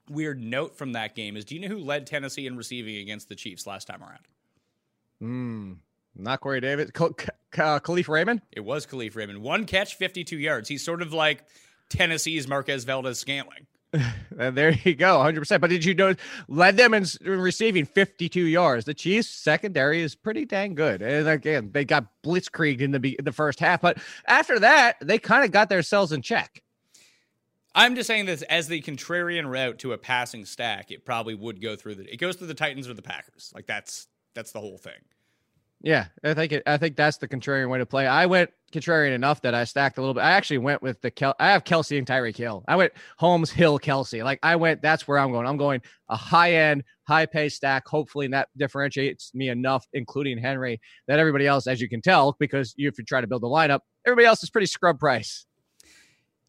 [0.10, 3.30] weird note from that game is do you know who led Tennessee in receiving against
[3.30, 4.28] the Chiefs last time around?
[5.20, 5.74] Hmm.
[6.16, 6.92] Not Corey Davis.
[6.92, 7.16] Khal-
[7.52, 8.42] Khal- Kalif Raymond?
[8.52, 9.42] It was Kalif Raymond.
[9.42, 10.70] One catch, 52 yards.
[10.70, 11.46] He's sort of like
[11.90, 13.68] Tennessee's Marquez Valdes Scantling.
[14.38, 15.60] And there you go, 100%.
[15.60, 16.16] But did you know,
[16.48, 18.86] led them in receiving 52 yards.
[18.86, 21.02] The Chiefs' secondary is pretty dang good.
[21.02, 23.82] And again, they got blitzkrieged in the, be- the first half.
[23.82, 23.98] But
[24.28, 26.64] after that, they kind of got themselves in check.
[27.76, 31.62] I'm just saying this as the contrarian route to a passing stack, it probably would
[31.62, 33.52] go through the it goes through the Titans or the Packers.
[33.54, 34.94] Like that's That's the whole thing.
[35.82, 38.06] Yeah, I think it, I think that's the contrarian way to play.
[38.06, 40.22] I went contrarian enough that I stacked a little bit.
[40.22, 41.36] I actually went with the Kel.
[41.40, 42.66] I have Kelce and Tyreek Hill.
[42.68, 44.22] I went Holmes, Hill, Kelce.
[44.22, 44.82] Like I went.
[44.82, 45.48] That's where I'm going.
[45.48, 47.88] I'm going a high end, high pay stack.
[47.88, 52.36] Hopefully, and that differentiates me enough, including Henry, that everybody else, as you can tell,
[52.40, 55.46] because you, if you try to build a lineup, everybody else is pretty scrub price.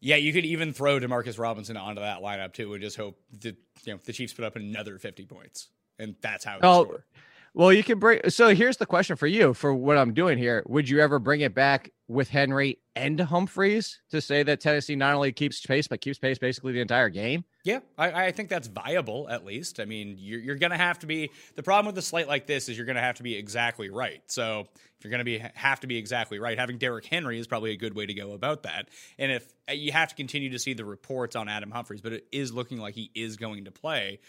[0.01, 3.55] Yeah, you could even throw Demarcus Robinson onto that lineup too, and just hope that
[3.85, 6.57] you know the Chiefs put up another 50 points, and that's how.
[6.61, 7.05] Oh, score.
[7.53, 8.29] Well, you can bring.
[8.29, 10.63] So here's the question for you for what I'm doing here.
[10.67, 15.15] Would you ever bring it back with Henry and Humphries to say that Tennessee not
[15.15, 17.43] only keeps pace but keeps pace basically the entire game?
[17.65, 19.81] Yeah, I, I think that's viable at least.
[19.81, 21.29] I mean, you're, you're going to have to be.
[21.55, 23.89] The problem with a slate like this is you're going to have to be exactly
[23.89, 24.21] right.
[24.27, 27.47] So if you're going to be have to be exactly right, having Derrick Henry is
[27.47, 28.87] probably a good way to go about that.
[29.19, 32.27] And if you have to continue to see the reports on Adam Humphries, but it
[32.31, 34.19] is looking like he is going to play.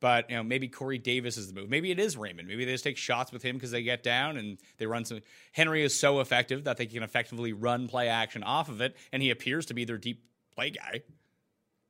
[0.00, 1.70] But you know, maybe Corey Davis is the move.
[1.70, 2.48] Maybe it is Raymond.
[2.48, 5.20] Maybe they just take shots with him because they get down and they run some.
[5.52, 9.22] Henry is so effective that they can effectively run play action off of it, and
[9.22, 10.22] he appears to be their deep
[10.54, 11.02] play guy.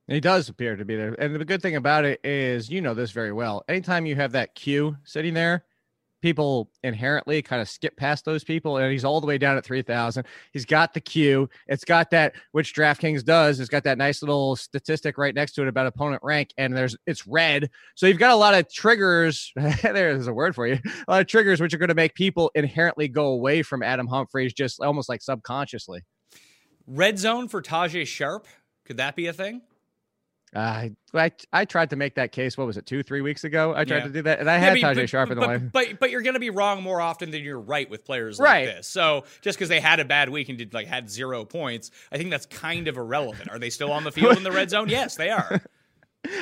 [0.09, 1.14] He does appear to be there.
[1.19, 3.64] And the good thing about it is, you know this very well.
[3.69, 5.64] Anytime you have that queue sitting there,
[6.26, 9.64] people inherently kind of skip past those people, and he's all the way down at
[9.64, 10.26] three thousand.
[10.52, 11.48] He's got the queue.
[11.68, 13.60] It's got that, which DraftKings does.
[13.60, 16.96] It's got that nice little statistic right next to it about opponent rank, and there's
[17.06, 17.70] it's red.
[17.94, 19.52] So you've got a lot of triggers.
[19.82, 20.80] there's a word for you.
[21.06, 24.08] A lot of triggers which are going to make people inherently go away from Adam
[24.08, 26.00] Humphries, just almost like subconsciously.
[26.88, 28.48] Red zone for Tajae sharpe
[28.84, 29.62] Could that be a thing?
[30.57, 32.57] Uh, I I tried to make that case.
[32.57, 33.75] What was it, two, three weeks ago?
[33.77, 34.03] I tried Yeah.
[34.05, 35.71] to do that, and I Yeah, had but- Tajae Sharpe in the but, line.
[35.73, 38.66] But but you're going to be wrong more often than you're right with players Right.
[38.66, 38.88] like this.
[38.88, 42.16] So just because they had a bad week and did like had zero points, I
[42.16, 43.51] think that's kind of irrelevant.
[43.51, 44.88] Are they still on the field in the red zone?
[44.88, 45.61] Yes, they are.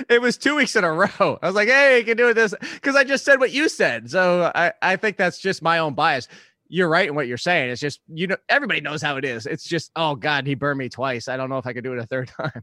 [0.09, 1.39] It was two weeks in a row.
[1.43, 4.11] I was like, hey, you can do this because I just said what you said.
[4.11, 6.27] So I, I think that's just my own bias.
[6.69, 7.69] You're right in what you're saying.
[7.69, 9.45] It's just, you know, everybody knows how it is.
[9.45, 11.29] It's just, oh God, he burned me twice.
[11.29, 12.63] I don't know if I could do it a third time.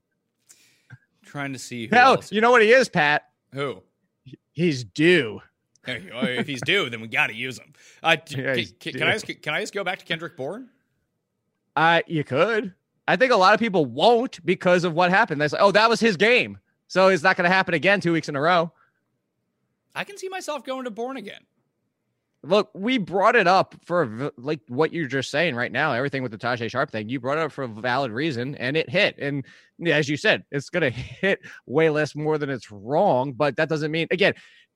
[1.26, 2.32] Trying to see who else.
[2.32, 3.30] you know what he is, Pat?
[3.54, 3.84] Who?
[4.52, 5.42] He's due.
[5.88, 7.74] If he's due, then we got to use him.
[8.04, 10.70] Uh, Yeah, can, can, can I just, can I just go back to Kendrick Bourne?
[11.76, 12.74] Uh, you could.
[13.08, 15.42] I think a lot of people won't because of what happened.
[15.42, 16.60] They say, oh, that was his game.
[16.88, 18.72] So it's not going to happen again two weeks in a row.
[19.96, 21.42] I can see myself going to Bourne again.
[22.44, 25.94] Look, we brought it up for like what you're just saying right now.
[25.94, 28.76] Everything with the Tajae Sharpe thing, you brought it up for a valid reason, and
[28.76, 29.16] it hit.
[29.20, 29.46] And
[29.86, 33.34] as you said, it's going to hit way less more than it's wrong.
[33.34, 34.34] But that doesn't mean again.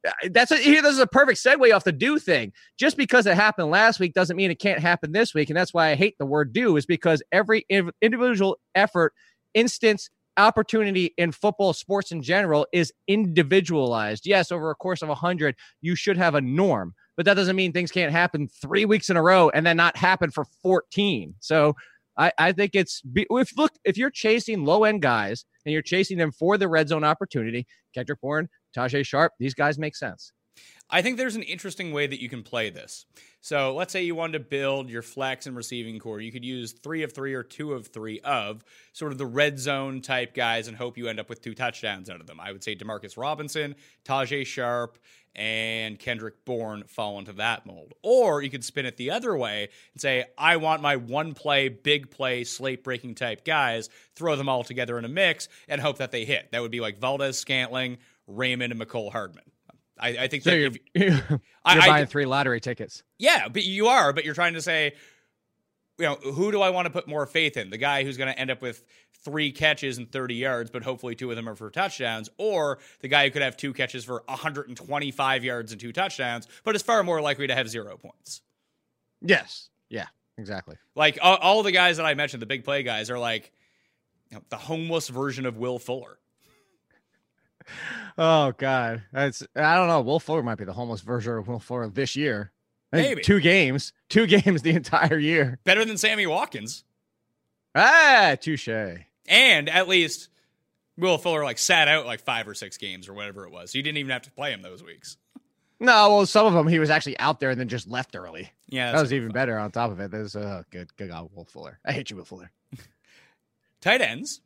[0.07, 0.83] uh, That's a, here.
[0.83, 2.53] This is a perfect segue off the do thing.
[2.77, 5.73] Just because it happened last week doesn't mean it can't happen this week, and that's
[5.73, 6.77] why I hate the word do.
[6.77, 7.65] Is because every
[7.99, 9.11] individual effort,
[9.55, 14.27] instance, opportunity in football, sports in general, is individualized.
[14.27, 17.71] Yes, over a course of hundred, you should have a norm but that doesn't mean
[17.71, 21.35] things can't happen three weeks in a row and then not happen for 14.
[21.39, 21.75] So
[22.17, 26.17] I, I think it's if look if you're chasing low end guys and you're chasing
[26.17, 30.31] them for the red zone opportunity, Kendrick Bourne, Tajae Sharpe, these guys make sense.
[30.89, 33.05] I think there's an interesting way that you can play this.
[33.41, 36.19] So let's say you wanted to build your flex and receiving core.
[36.19, 38.63] You could use three of three or two of three of
[38.93, 42.09] sort of the red zone type guys and hope you end up with two touchdowns
[42.09, 42.39] out of them.
[42.39, 44.97] I would say Demarcus Robinson, Tajae Sharpe,
[45.35, 47.93] and Kendrick Bourne fall into that mold.
[48.01, 51.67] Or you could spin it the other way and say, I want my one play,
[51.67, 55.97] big play, slate breaking type guys, throw them all together in a mix and hope
[55.97, 56.51] that they hit.
[56.51, 59.43] That would be like Valdes Scantling, Raymond, and Mecole Hardman.
[59.99, 60.77] I, I think So that you're, if,
[61.29, 63.03] you're I- I- buying three lottery tickets.
[63.17, 64.93] yeah, but you are, but you're trying to say,
[65.97, 67.69] you know, who do I want to put more faith in?
[67.69, 68.83] The guy who's going to end up with
[69.23, 73.07] three catches and 30 yards, but hopefully two of them are for touchdowns, or the
[73.07, 77.01] guy who could have two catches for 125 yards and two touchdowns, but is far
[77.03, 78.41] more likely to have zero points.
[79.21, 79.69] Yes.
[79.89, 80.75] Yeah, exactly.
[80.95, 83.51] Like all, all the guys that I mentioned, the big play guys, are like
[84.29, 86.17] you know, the homeless version of Will Fuller.
[88.17, 89.03] Oh God.
[89.11, 90.01] That's I don't know.
[90.01, 92.51] Will Fuller might be the homeless version of Will Fuller this year.
[92.91, 93.21] Maybe.
[93.21, 93.91] two games.
[94.09, 95.59] Two games the entire year.
[95.63, 96.83] Better than Sammy Watkins.
[97.73, 98.69] Ah, touche.
[99.27, 100.29] And at least
[100.97, 103.75] Will Fuller like sat out like five or six games or whatever it was.
[103.75, 105.17] You didn't even have to play him those weeks.
[105.77, 108.49] No, well, some of them he was actually out there and then just left early.
[108.67, 109.33] Yeah, that was even thought.
[109.33, 110.09] better on top of it.
[110.09, 111.79] There's uh good good God, Will Fuller.
[111.85, 112.49] I hate you, Will Fuller.
[113.81, 114.39] Tight ends,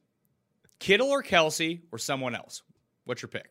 [0.79, 2.63] Kittle or Kelce or someone else.
[3.09, 3.49] What's your pick?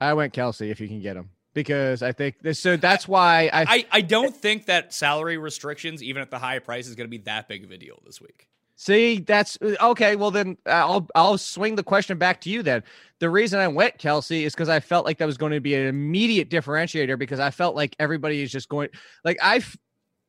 [0.00, 2.60] I went Kelce if you can get him because I think this.
[2.60, 3.62] So that's why I.
[3.62, 7.10] I, I don't think that salary restrictions, even at the high price, is going to
[7.10, 8.46] be that big of a deal this week.
[8.76, 10.14] See, that's okay.
[10.14, 12.62] Well, then uh, I'll I'll swing the question back to you.
[12.62, 12.84] Then
[13.18, 15.74] the reason I went Kelce is because I felt like that was going to be
[15.74, 18.88] an immediate differentiator because I felt like everybody is just going
[19.24, 19.64] like I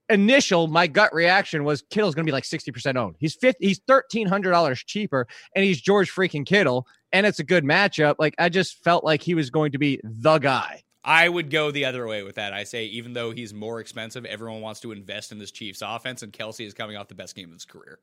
[0.10, 3.16] initial my gut reaction was Kittle's going to be like 60% owned.
[3.20, 8.16] He's 50 he's $1300 cheaper and he's George freaking Kittle and it's a good matchup.
[8.20, 10.84] Like I just felt like he was going to be the guy.
[11.04, 12.54] I would go the other way with that.
[12.54, 16.24] I say even though he's more expensive, everyone wants to invest in this Chiefs offense
[16.24, 18.00] and Kelce is coming off the best game of his career.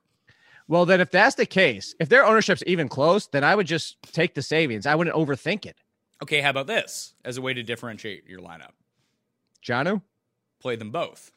[0.69, 4.01] Well, then if that's the case, if their ownership's even close, then I would just
[4.13, 4.87] take the savings.
[4.87, 5.77] I wouldn't overthink it.
[6.23, 8.71] Okay, how about this as a way to differentiate your lineup?
[9.65, 10.03] Janu?
[10.61, 11.33] Play them both.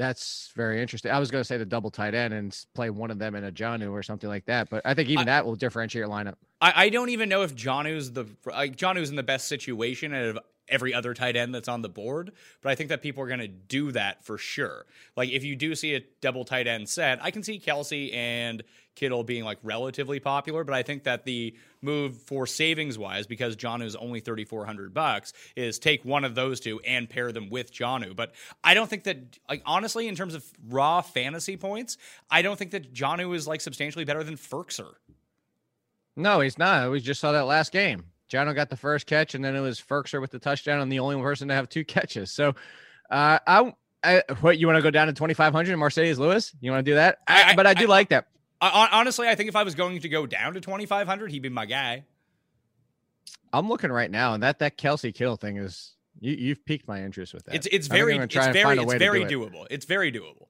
[0.00, 1.12] That's very interesting.
[1.12, 3.44] I was going to say the double tight end and play one of them in
[3.44, 6.08] a Jonnu or something like that, but I think even I, that will differentiate your
[6.08, 6.36] lineup.
[6.58, 10.24] I, I don't even know if Jonnu's the like Jonnu's in the best situation out
[10.24, 10.38] of
[10.70, 12.32] every other tight end that's on the board,
[12.62, 14.86] but I think that people are going to do that for sure.
[15.16, 18.62] Like if you do see a double tight end set, I can see Kelce and
[18.96, 23.56] Kittle being like relatively popular, but I think that the move for savings wise, because
[23.56, 27.32] Jonnu is only thirty four hundred bucks, is take one of those two and pair
[27.32, 28.14] them with Jonnu.
[28.14, 31.96] But I don't think that, like honestly, in terms of raw fantasy points,
[32.30, 34.92] I don't think that Jonnu is like substantially better than Firkser.
[36.16, 36.90] No, he's not.
[36.90, 38.04] We just saw that last game.
[38.30, 40.98] Jonnu got the first catch, and then it was Firkser with the touchdown, and the
[40.98, 42.30] only person to have two catches.
[42.30, 42.54] So,
[43.10, 43.72] uh, I,
[44.04, 46.52] I what you want to go down to twenty five hundred Marcedes Lewis?
[46.60, 47.18] You want to do that?
[47.26, 48.26] I, I, but I do like that.
[48.60, 51.42] Honestly, I think if I was going to go down to twenty five hundred, he'd
[51.42, 52.04] be my guy.
[53.52, 57.02] I'm looking right now, and that that Kelce Kittle thing is you, you've piqued my
[57.02, 57.54] interest with that.
[57.54, 59.64] It's it's very it's very it's very do doable.
[59.64, 59.68] It.
[59.70, 60.48] It's very doable.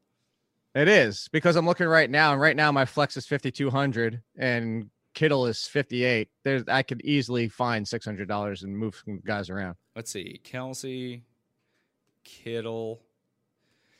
[0.75, 4.91] It is because I'm looking right now, and right now my flex is 5200, and
[5.15, 9.77] Kittle is 58, there's I could easily find $600 and move some guys around.
[9.97, 10.41] Let's see.
[10.45, 11.23] Kelce,
[12.23, 13.03] Kittle.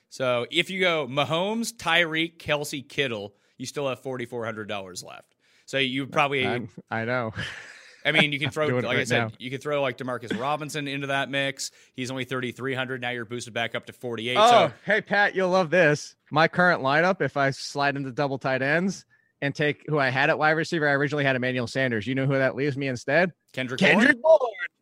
[0.09, 5.35] So if you go Mahomes, Tyreek, Kelce, Kittle, you still have $4,400 left.
[5.67, 6.47] So you probably.
[6.47, 7.33] I'm, i know.
[8.05, 9.31] I mean, you can throw, like right I said, now.
[9.39, 11.71] you can throw like Demarcus Robinson into that mix.
[11.95, 13.01] He's only 3,300.
[13.01, 14.37] Now you're boosted back up to 48.
[14.37, 14.73] Oh, so.
[14.87, 16.17] hey, Pat, you'll love this.
[16.31, 19.05] My current lineup, if I slide into double tight ends,
[19.43, 22.07] and take who I had at wide receiver, I originally had Emmanuel Sanders.
[22.07, 23.33] You know who that leaves me instead?
[23.53, 24.39] Kendrick, Kendrick Bourne.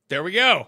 [0.09, 0.67] There we go.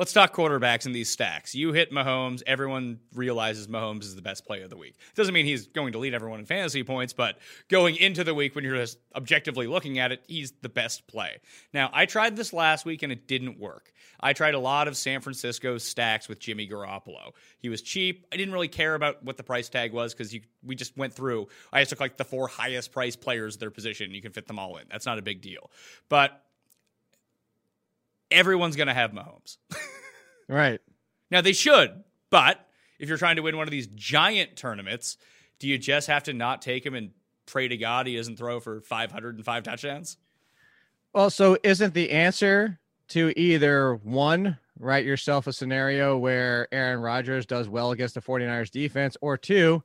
[0.00, 1.54] Let's talk quarterbacks in these stacks.
[1.54, 2.42] You hit Mahomes.
[2.46, 4.94] Everyone realizes Mahomes is the best player of the week.
[5.14, 7.36] Doesn't mean he's going to lead everyone in fantasy points, but
[7.68, 11.36] going into the week when you're just objectively looking at it, he's the best play.
[11.74, 13.92] Now, I tried this last week and it didn't work.
[14.18, 17.32] I tried a lot of San Francisco stacks with Jimmy Garoppolo.
[17.58, 18.26] He was cheap.
[18.32, 21.48] I didn't really care about what the price tag was because we just went through.
[21.74, 24.06] I just took like the four highest priced players of their position.
[24.06, 24.86] And you can fit them all in.
[24.90, 25.70] That's not a big deal.
[26.08, 26.42] But
[28.30, 29.56] everyone's going to have Mahomes.
[30.48, 30.80] right.
[31.30, 32.66] Now they should, but
[32.98, 35.16] if you're trying to win one of these giant tournaments,
[35.58, 37.10] do you just have to not take him and
[37.46, 40.16] pray to God he doesn't throw for 505 touchdowns?
[41.12, 47.46] Well, so isn't the answer to either one, write yourself a scenario where Aaron Rodgers
[47.46, 49.82] does well against the 49ers defense, or two,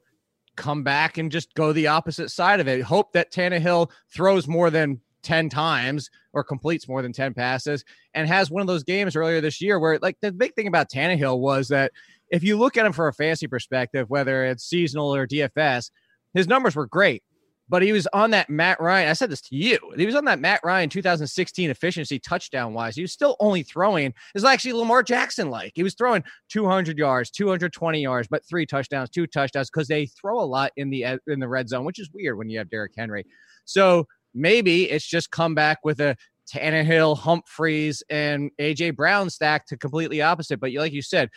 [0.56, 2.82] come back and just go the opposite side of it.
[2.82, 7.84] Hope that Tannehill throws more than 10 times or completes more than 10 passes
[8.14, 10.90] and has one of those games earlier this year where like the big thing about
[10.90, 11.92] Tannehill was that
[12.30, 15.92] if you look at him from a fantasy perspective, whether it's seasonal or DFS,
[16.34, 17.24] his numbers were great.
[17.68, 19.10] But he was on that Matt Ryan.
[19.10, 19.80] I said this to you.
[19.98, 22.96] He was on that Matt Ryan 2016 efficiency touchdown wise.
[22.96, 24.14] He was still only throwing.
[24.36, 25.72] It's actually Lamar Jackson like.
[25.74, 30.40] He was throwing 200 yards, 220 yards, but three touchdowns, two touchdowns because they throw
[30.40, 32.94] a lot in the in the red zone, which is weird when you have Derrick
[32.96, 33.26] Henry.
[33.66, 36.16] So Maybe it's just come back with a
[36.54, 40.60] Tannehill, Humphries, and AJ Brown stack to completely opposite.
[40.60, 41.30] But like you said,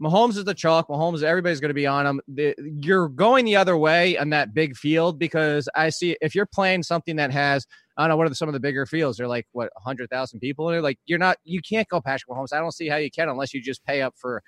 [0.00, 0.88] Mahomes is the chalk.
[0.88, 2.20] Mahomes, everybody's going to be on him.
[2.28, 6.46] The, you're going the other way on that big field because I see if you're
[6.46, 7.66] playing something that has,
[7.96, 9.16] I don't know, what are the, some of the bigger fields?
[9.16, 10.68] They're like, what, 100,000 people?
[10.68, 12.52] And like, you're not, you can't go Patrick Mahomes.
[12.52, 14.42] I don't see how you can unless you just pay up for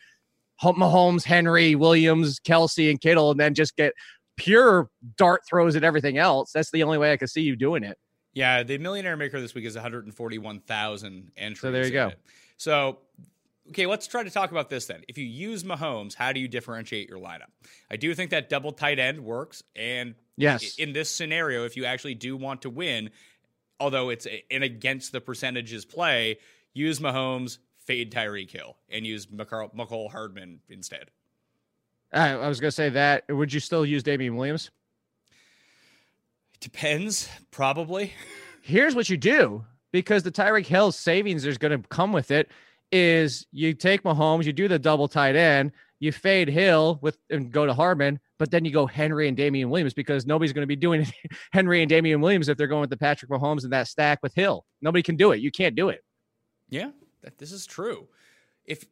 [0.63, 3.95] Mahomes, Henry, Williams, Kelce, and Kittle, and then just get
[4.39, 6.53] pure dart throws and everything else.
[6.53, 7.99] That's the only way I could see you doing it.
[8.33, 11.61] Yeah, the millionaire maker this week is 141,000 entries.
[11.61, 12.09] So there you go.
[12.09, 12.21] It.
[12.57, 12.99] So,
[13.71, 15.03] okay, let's try to talk about this then.
[15.09, 17.51] If you use Mahomes, how do you differentiate your lineup?
[17.91, 19.63] I do think that double tight end works.
[19.75, 23.11] And yes, in this scenario, if you actually do want to win,
[23.81, 26.39] although it's an against the percentages play,
[26.75, 31.11] use Mahomes, fade Tyreek Hill, and use Mecole Hardman instead.
[32.13, 33.25] I, I was going to say that.
[33.29, 34.71] Would you still use Damien Williams?
[36.61, 38.13] Depends, probably.
[38.63, 42.51] Here's what you do because the Tyreek Hill savings is going to come with it
[42.91, 47.51] is you take Mahomes, you do the double tight end, you fade Hill with and
[47.53, 50.67] go to Hardman, but then you go Henry and Damien Williams because nobody's going to
[50.67, 51.07] be doing
[51.53, 54.35] Henry and Damien Williams if they're going with the Patrick Mahomes and that stack with
[54.35, 54.65] Hill.
[54.81, 55.41] Nobody can do it.
[55.41, 56.03] You can't do it.
[56.69, 56.91] Yeah,
[57.23, 58.09] that, this is true.
[58.65, 58.85] If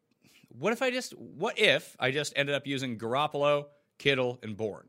[0.58, 3.66] what if I just what if I just ended up using Garoppolo,
[3.98, 4.88] Kittle, and Bourne?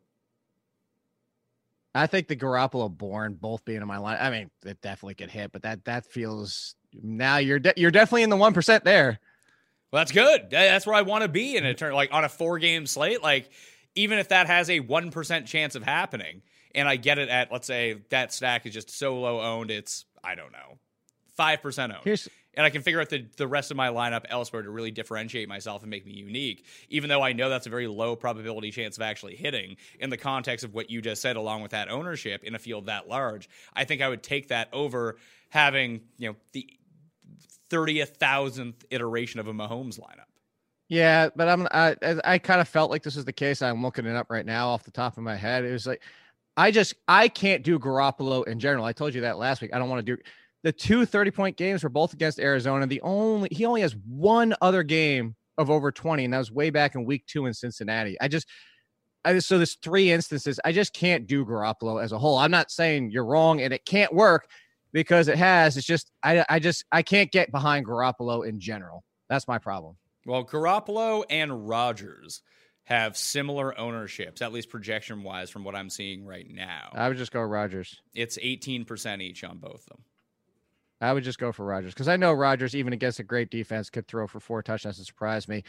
[1.95, 4.18] I think the Garoppolo Bourne both being in my line.
[4.20, 8.24] I mean, it definitely could hit, but that that feels now you're de- you're definitely
[8.24, 9.20] in the one percent there.
[9.91, 10.49] Well, that's good.
[10.49, 13.24] That's where I want to be in a turn, like on a four game slate.
[13.24, 13.49] Like,
[13.95, 16.41] even if that has a 1% chance of happening,
[16.76, 20.05] and I get it at, let's say, that stack is just so low owned, it's,
[20.24, 20.78] I don't know,
[21.39, 22.03] 5% owned.
[22.03, 22.28] Here's
[22.58, 25.47] and I can figure out the, the rest of my lineup elsewhere to really differentiate
[25.47, 28.97] myself and make me unique, even though I know that's a very low probability chance
[28.97, 32.43] of actually hitting in the context of what you just said, along with that ownership
[32.43, 33.47] in a field that large.
[33.74, 35.18] I think I would take that over
[35.49, 36.68] having, you know, the
[37.70, 40.26] 30th thousandth iteration of a Mahomes lineup.
[40.89, 43.62] Yeah, but I'm I I kind of felt like this is the case.
[43.62, 45.66] I'm looking it up right now off the top of my head.
[45.66, 46.01] It was like
[46.55, 48.86] I just I can't do Garoppolo in general.
[48.86, 49.72] I told you that last week.
[49.74, 50.22] I don't want to do
[50.68, 52.86] the two 30 point games were both against Arizona.
[52.86, 56.72] The only he only has one other game of over 20, and that was way
[56.72, 58.18] back in week two in Cincinnati.
[58.20, 58.49] I just
[59.24, 60.59] I just so there's three instances.
[60.65, 62.38] I just can't do Garoppolo as a whole.
[62.38, 64.49] I'm not saying you're wrong and it can't work
[64.91, 65.78] because it has.
[65.78, 69.05] It's just I I just I can't get behind Garoppolo in general.
[69.30, 69.95] That's my problem.
[70.26, 72.41] Well, Garoppolo and Rodgers
[72.84, 76.89] have similar ownerships, at least projection wise, from what I'm seeing right now.
[76.93, 78.01] I would just go Rodgers.
[78.13, 80.03] It's 18% each on both of them.
[81.00, 83.89] I would just go for Rodgers because I know Rodgers, even against a great defense,
[83.89, 85.64] could throw for four touchdowns and surprise me.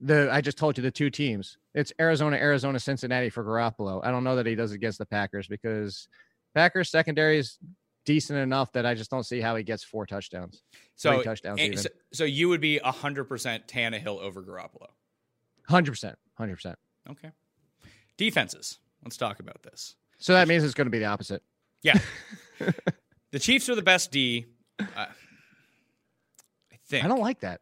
[0.00, 1.58] The I just told you the two teams.
[1.74, 4.00] It's Arizona, Arizona, Cincinnati for Garoppolo.
[4.02, 6.08] I don't know that he does against the Packers because
[6.54, 7.58] Packers secondary is
[8.06, 10.62] decent enough that I just don't see how he gets four touchdowns.
[10.96, 11.82] So touchdowns.
[11.82, 14.88] So, so you would be 100% Tannehill over Garoppolo.
[15.68, 16.78] Hundred percent, hundred percent.
[17.08, 17.30] Okay.
[18.16, 18.78] Defenses.
[19.04, 19.94] Let's talk about this.
[20.18, 21.42] So that means it's going to be the opposite.
[21.82, 21.98] Yeah.
[23.32, 24.46] the Chiefs are the best D.
[24.96, 25.06] Uh,
[26.72, 27.04] I think.
[27.04, 27.60] I don't like that.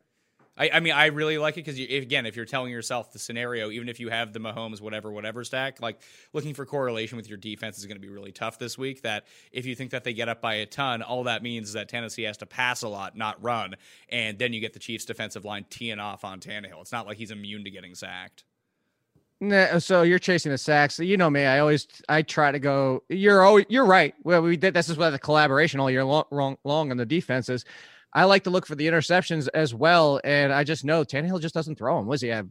[0.58, 3.70] I, I mean, I really like it because, again, if you're telling yourself the scenario,
[3.70, 6.00] even if you have the Mahomes, whatever, whatever stack, like
[6.32, 9.02] looking for correlation with your defense is going to be really tough this week.
[9.02, 11.74] That if you think that they get up by a ton, all that means is
[11.74, 13.76] that Tennessee has to pass a lot, not run.
[14.08, 16.80] And then you get the Chiefs' defensive line teeing off on Tannehill.
[16.80, 18.42] It's not like he's immune to getting sacked.
[19.40, 20.98] Nah, so you're chasing the sacks.
[20.98, 21.44] You know me.
[21.44, 23.04] I always I try to go.
[23.08, 24.14] You're always you're right.
[24.24, 27.06] Well, we did this is why the collaboration all year long, long, long on the
[27.06, 27.64] defenses.
[28.12, 31.54] I like to look for the interceptions as well, and I just know Tannehill just
[31.54, 32.06] doesn't throw them.
[32.06, 32.48] Was he have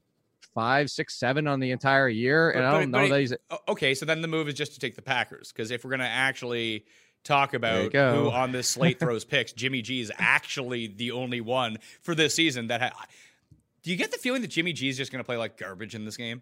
[0.53, 2.51] five, six, seven on the entire year?
[2.51, 3.33] And But- I don't but know that he's.
[3.67, 5.99] Okay, so then the move is just to take the Packers because if we're going
[5.99, 6.85] to actually
[7.23, 11.79] talk about who on this slate throws picks, Jimmy G is actually the only one
[12.01, 12.81] for this season that.
[12.81, 13.05] Ha-
[13.83, 15.95] Do you get the feeling that Jimmy G is just going to play like garbage
[15.95, 16.41] in this game?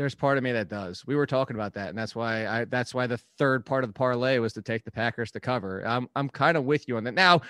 [0.00, 1.04] There's part of me that does.
[1.06, 2.64] We were talking about that, and that's why I.
[2.64, 5.86] That's why the third part of the parlay was to take the Packers to cover.
[5.86, 7.12] I'm I'm kind of with you on that.
[7.12, 7.42] Now,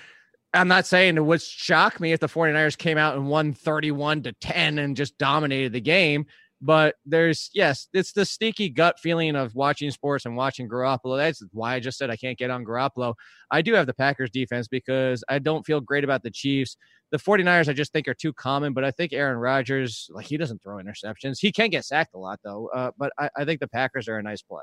[0.52, 4.24] I'm not saying it would shock me if the 49ers came out and won 31
[4.24, 6.26] to 10 and just dominated the game.
[6.62, 11.16] But there's yes, it's the sneaky gut feeling of watching sports and watching Garoppolo.
[11.16, 13.14] That's why I just said I can't get on Garoppolo.
[13.50, 16.76] I do have the Packers defense because I don't feel great about the Chiefs.
[17.12, 20.36] The 49ers I just think are too common, but I think Aaron Rodgers, like he
[20.36, 21.38] doesn't throw interceptions.
[21.40, 22.68] He can get sacked a lot though.
[22.74, 24.62] Uh, but I, I think the Packers are a nice play.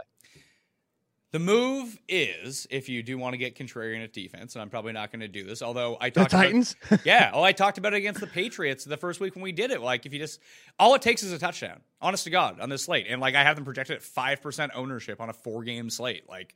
[1.31, 4.93] The move is if you do want to get contrarian at defense, and I'm probably
[4.93, 6.75] not going to do this, although I The talked about Titans.
[7.03, 7.31] yeah.
[7.33, 9.81] Oh, I talked about it against the Patriots the first week when we did it.
[9.81, 10.39] Like, if you just,
[10.79, 13.07] all it takes is a touchdown, honest to God, on this slate.
[13.09, 16.29] And like, I have them projected at 5% ownership on a four game slate.
[16.29, 16.55] Like,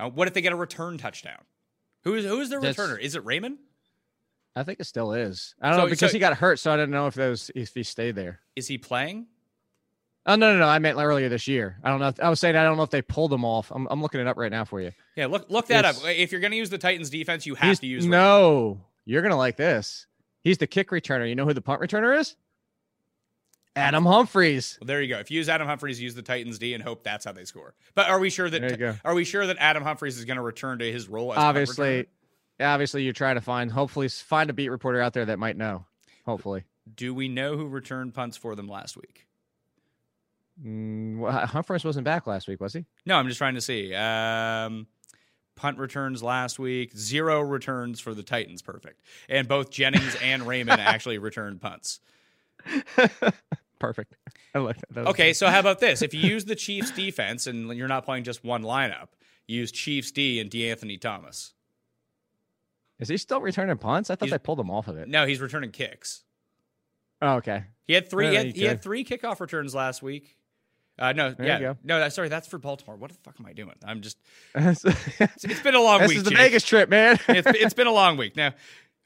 [0.00, 1.40] uh, what if they get a return touchdown?
[2.02, 2.98] Who is, who is their That's- returner?
[3.00, 3.58] Is it Raymond?
[4.56, 5.54] I think it still is.
[5.62, 7.52] I don't So- know because so- he got hurt, so I didn't know if those
[7.54, 8.40] if he stayed there.
[8.56, 9.28] Is he playing?
[10.26, 10.66] Oh no, no, no!
[10.68, 11.78] I meant earlier this year.
[11.82, 12.08] I don't know.
[12.08, 13.70] If, I was saying I don't know if they pulled them off.
[13.70, 14.92] I'm, I'm looking it up right now for you.
[15.16, 16.08] Yeah, look look that It's- up.
[16.10, 18.80] If you're going to use the Titans defense, you have to use no.
[19.06, 20.06] You're gonna like this.
[20.42, 21.28] He's the kick returner.
[21.28, 22.36] You know who the punt returner is?
[23.76, 24.76] Adam Humphries.
[24.80, 25.20] Well, there you go.
[25.20, 27.74] If you use Adam Humphries, use the Titans D and hope that's how they score.
[27.94, 28.94] But are we sure that There you go.
[29.04, 32.06] are we sure that Adam Humphries is going to return to his role as Obviously,
[32.60, 33.70] obviously, you're trying to find.
[33.70, 35.84] Hopefully, find a beat reporter out there that might know.
[36.26, 36.64] Hopefully,
[36.94, 39.26] Do we know who returned punts for them last week?
[40.64, 42.84] Mm, well, Humphries wasn't back last week, was he?
[43.06, 43.94] No, I'm just trying to see.
[43.94, 44.86] Um,
[45.54, 48.62] punt returns last week, zero returns for the Titans.
[48.62, 49.00] Perfect.
[49.28, 52.00] And both Jennings and Raymond actually returned punts.
[53.78, 54.16] Perfect.
[54.54, 54.92] I like that.
[54.94, 55.06] that.
[55.08, 56.02] Okay, so how about this?
[56.02, 59.08] If you use the Chiefs defense and you're not playing just one lineup,
[59.46, 61.52] use Chiefs D and DeAnthony Thomas.
[62.98, 64.10] is he still returning punts?
[64.10, 65.08] I thought He's- they pulled him off of it.
[65.08, 66.24] No, he's returning kicks.
[67.22, 67.64] Oh, okay.
[67.84, 68.28] He had three.
[68.28, 70.36] He, had, he had three kickoff returns last week.
[70.98, 71.98] Uh, no, There yeah, no.
[72.00, 72.96] that- Sorry, that's for Baltimore.
[72.96, 73.74] What the fuck am I doing?
[73.84, 74.18] I'm just.
[74.54, 74.84] It's,
[75.44, 76.08] it's been a long week.
[76.10, 76.38] This is the Jake.
[76.38, 77.18] Vegas trip, man.
[77.28, 78.34] it's, it's been a long week.
[78.36, 78.54] Now,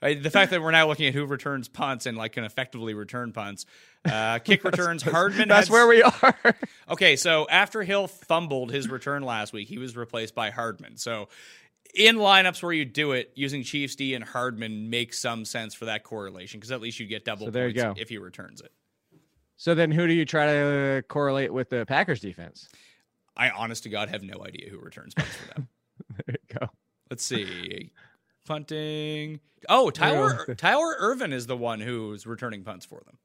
[0.00, 2.94] uh, the fact that we're now looking at who returns punts and like can effectively
[2.94, 3.66] return punts,
[4.10, 5.02] uh, kick returns.
[5.02, 5.48] Hardman.
[5.48, 6.34] That's had- where we are.
[6.90, 10.96] Okay, so after Hill fumbled his return last week, he was replaced by Hardman.
[10.96, 11.28] So
[11.94, 15.84] in lineups where you do it, using Chiefs D and Hardman makes some sense for
[15.84, 18.02] that correlation because at least you get double So there you points go.
[18.02, 18.72] if he returns it.
[19.62, 22.68] So then, who do you try to correlate with the Packers defense?
[23.36, 25.68] I honest to God have no idea who returns punts for them.
[26.26, 26.66] There you go.
[27.10, 27.92] Let's see.
[28.44, 29.38] Punting.
[29.68, 33.18] Oh, Tyler Tyler Ervin is the one who's returning punts for them.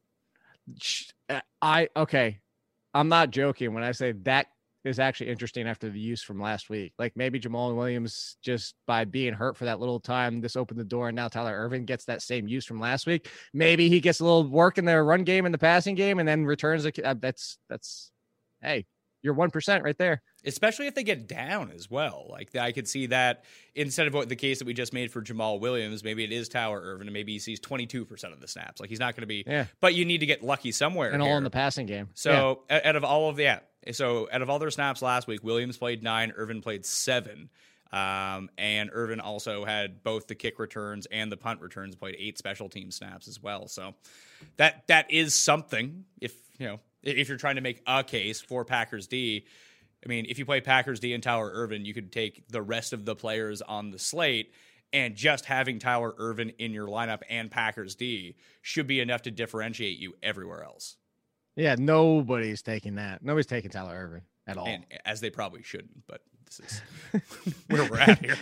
[1.27, 2.37] Uh, I okay.
[2.93, 4.45] I'm not joking when I say that
[4.87, 6.93] is actually interesting after the use from last week.
[6.97, 10.85] Like maybe Jamaal Williams just by being hurt for that little time, this opened the
[10.85, 13.29] door, and now Tyler Ervin gets that same use from last week.
[13.53, 16.27] Maybe he gets a little work in the run game and the passing game, and
[16.27, 16.85] then returns.
[16.85, 18.11] A, uh, that's that's
[18.61, 18.85] hey,
[19.27, 20.21] you're one percent right there.
[20.45, 22.25] especially if they get down as well.
[22.29, 23.43] Like I could see that
[23.75, 26.47] instead of what the case that we just made for Jamaal Williams, maybe it is
[26.47, 28.79] Tyler Ervin, and maybe he sees twenty two percent of the snaps.
[28.79, 29.65] Like he's not going to be, Yeah.
[29.81, 31.11] but you need to get lucky somewhere.
[31.11, 32.07] And all in the passing game.
[32.13, 33.59] So o- out of all of the yeah,
[33.91, 37.49] so out of all their snaps last week, Williams played nine, Ervin played seven.
[37.91, 42.37] Um, and Ervin also had both the kick returns and the punt returns, played eight
[42.37, 43.67] special team snaps as well.
[43.69, 43.93] So
[44.57, 46.03] that that is something.
[46.19, 46.79] If you know,
[47.15, 49.45] if you're trying to make a case for Packers D,
[50.05, 52.93] I mean, if you play Packers D and Tyler Ervin, you could take the rest
[52.93, 54.53] of the players on the slate,
[54.93, 59.31] and just having Tyler Ervin in your lineup and Packers D should be enough to
[59.31, 60.97] differentiate you everywhere else.
[61.55, 63.23] yeah, nobody's taking that.
[63.23, 64.67] Nobody's taking Tyler Ervin at all.
[64.67, 66.05] and as they probably shouldn't.
[66.07, 66.81] But this
[67.13, 68.37] is where we're at here.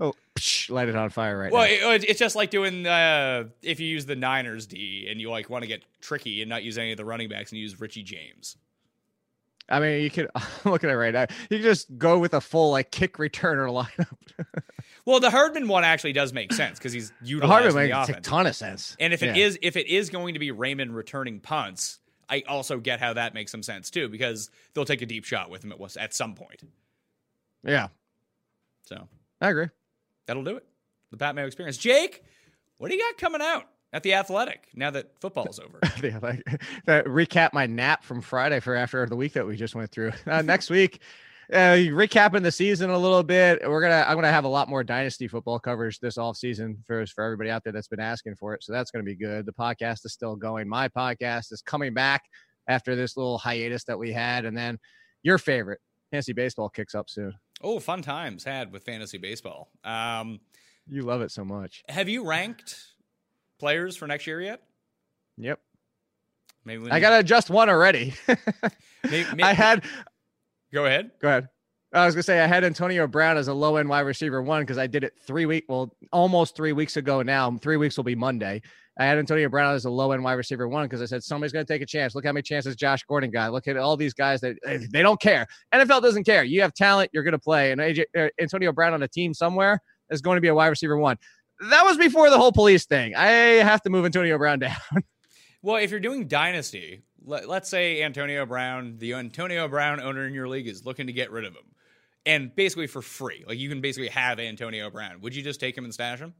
[0.00, 1.90] Oh, psh, light it on fire right well, now.
[1.92, 5.50] it, it's just like doing uh, if you use the Niners D and you like
[5.50, 8.02] want to get tricky and not use any of the running backs and use Richie
[8.02, 8.56] James.
[9.68, 10.28] I mean, you could
[10.64, 11.26] look at it right now.
[11.50, 13.68] You could just go with a full like kick returner
[13.98, 14.08] lineup.
[15.04, 17.96] Well, the Hardman one actually does make sense because he's The utilized Harvard in the
[17.96, 18.96] makes a ton of sense.
[18.98, 19.44] And if it Yeah.
[19.46, 23.34] is if it is going to be Raymond returning punts, I also get how that
[23.34, 26.34] makes some sense too because they'll take a deep shot with him at at some
[26.34, 26.62] point.
[27.62, 27.88] yeah,
[28.86, 29.06] So
[29.40, 29.68] I agree.
[30.32, 30.64] That'll do it.
[31.10, 31.76] The Pat Mayo experience.
[31.76, 32.24] Jake,
[32.78, 35.78] what do you got coming out at the Athletic now that football's over?
[36.02, 36.42] yeah, like
[36.88, 40.12] recap my nap from Friday for after the week that we just went through.
[40.26, 41.02] Uh, next week,
[41.52, 43.60] uh, recapping the season a little bit.
[43.68, 47.04] We're gonna I'm gonna have a lot more dynasty football coverage this off season for
[47.06, 48.64] for everybody out there that's been asking for it.
[48.64, 49.44] So that's gonna be good.
[49.44, 50.66] The podcast is still going.
[50.66, 52.22] My podcast is coming back
[52.68, 54.78] after this little hiatus that we had, and then
[55.22, 55.80] your favorite
[56.10, 57.34] fantasy baseball kicks up soon.
[57.62, 59.70] Oh, fun times had with fantasy baseball.
[59.84, 60.40] Um,
[60.88, 61.82] You love it so much.
[61.88, 62.76] have you ranked
[63.58, 64.60] players for next year yet?
[65.38, 65.60] Yep.
[66.64, 68.14] Maybe we I gotta adjust one already.
[69.08, 69.84] May- may- I had
[70.72, 71.10] Go ahead.
[71.20, 71.48] Go ahead.
[71.94, 74.62] I was gonna say I had Antonio Brown as a low end wide receiver one
[74.62, 77.50] because I did it three week, well, almost three weeks ago now.
[77.58, 78.62] Three weeks will be Monday.
[78.98, 81.52] I had Antonio Brown as a low end wide receiver one because I said somebody's
[81.52, 82.14] gonna take a chance.
[82.14, 83.52] Look how many chances Josh Gordon got.
[83.52, 85.46] Look at all these guys that eh, they don't care.
[85.74, 86.44] NFL doesn't care.
[86.44, 87.72] You have talent, you're gonna play.
[87.72, 89.80] And AJ, uh, Antonio Brown on a team somewhere
[90.12, 91.16] is going to be a wide receiver one.
[91.70, 93.14] That was before the whole police thing.
[93.14, 94.76] I have to move Antonio Brown down.
[95.62, 100.34] Well, if you're doing dynasty, let, let's say Antonio Brown, the Antonio Brown owner in
[100.34, 101.64] your league, is looking to get rid of him,
[102.26, 105.20] and basically for free, like you can basically have Antonio Brown.
[105.20, 106.34] Would you just take him and stash him?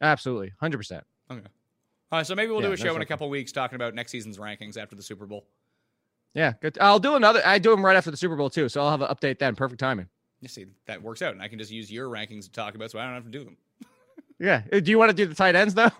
[0.00, 1.04] Absolutely, hundred percent.
[1.30, 1.40] Okay.
[2.10, 3.94] All right, so maybe we'll Yeah, do a show in a couple weeks talking about
[3.94, 5.46] next season's rankings after the Super Bowl.
[6.34, 6.78] Yeah, good.
[6.80, 7.42] I'll do another.
[7.44, 9.54] I do them right after the Super Bowl too, so I'll have an update then.
[9.56, 10.08] Perfect timing.
[10.40, 12.90] You see, that works out, and I can just use your rankings to talk about,
[12.92, 13.56] so I don't have to do them.
[14.40, 14.62] Yeah.
[14.72, 15.90] Uh, Do you want to do the tight ends though?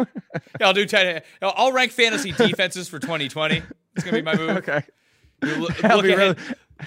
[0.60, 0.86] Yeah, I'll do.
[0.86, 3.60] Tight, I'll I'll rank fantasy defenses for 2020.
[3.96, 4.50] It's gonna be my move.
[4.58, 4.84] okay.
[5.42, 6.38] Look, That'll look be ahead,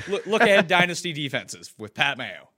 [0.08, 2.50] look, look ahead, dynasty defenses with Pat Mayo.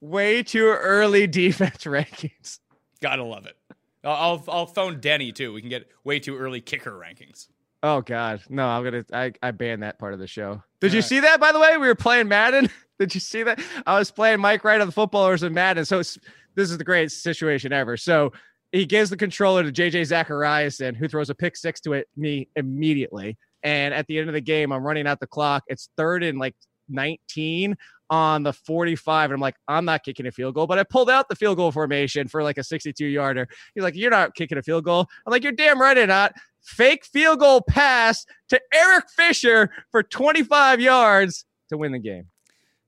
[0.00, 2.58] Way too early defense rankings.
[3.00, 3.56] Gotta love it.
[4.04, 5.52] I'll, I'll phone Denny too.
[5.52, 7.46] We can get way too early kicker rankings.
[7.84, 8.68] Oh God, no!
[8.68, 9.04] I'm gonna.
[9.12, 10.62] I I banned that part of the show.
[10.80, 11.08] Did you Alright.
[11.08, 11.40] see that?
[11.40, 12.70] By the way, we were playing Madden.
[13.00, 13.60] Did you see that?
[13.86, 15.84] I was playing Mike Wright of the footballers in Madden.
[15.84, 16.16] So it's,
[16.54, 17.96] this is the greatest situation ever.
[17.96, 18.32] So
[18.70, 22.48] he gives the controller to JJ Zachariason, who throws a pick six to it me
[22.54, 23.36] immediately.
[23.64, 25.64] And at the end of the game, I'm running out the clock.
[25.66, 26.54] It's third and like
[26.88, 27.76] 19
[28.10, 29.30] on the 45.
[29.30, 31.56] And I'm like, I'm not kicking a field goal, but I pulled out the field
[31.56, 33.48] goal formation for like a 62 yarder.
[33.74, 35.06] He's like, You're not kicking a field goal.
[35.26, 36.34] I'm like, You're damn right I'm not.
[36.60, 42.26] Fake field goal pass to Eric Fisher for 25 yards to win the game.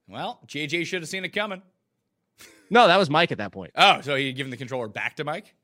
[0.06, 1.62] Well, JJ should have seen it coming.
[2.70, 3.72] No, that was Mike at that point.
[3.76, 5.54] Oh, so he given the controller back to Mike?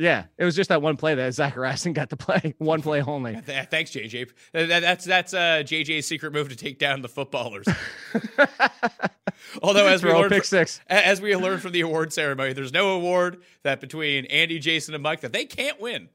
[0.00, 2.54] Yeah, it was just that one play that Zachariason got to play.
[2.58, 3.32] One play only.
[3.42, 4.10] Th- Thanks, JJ.
[4.10, 7.66] Th- th- That's that's uh, JJ's secret move to take down the footballers.
[9.62, 10.80] Although, as we learned, pick six.
[10.88, 15.02] as we learned from the award ceremony, there's no award that between Andy, Jason, and
[15.02, 16.08] Mike that they can't win.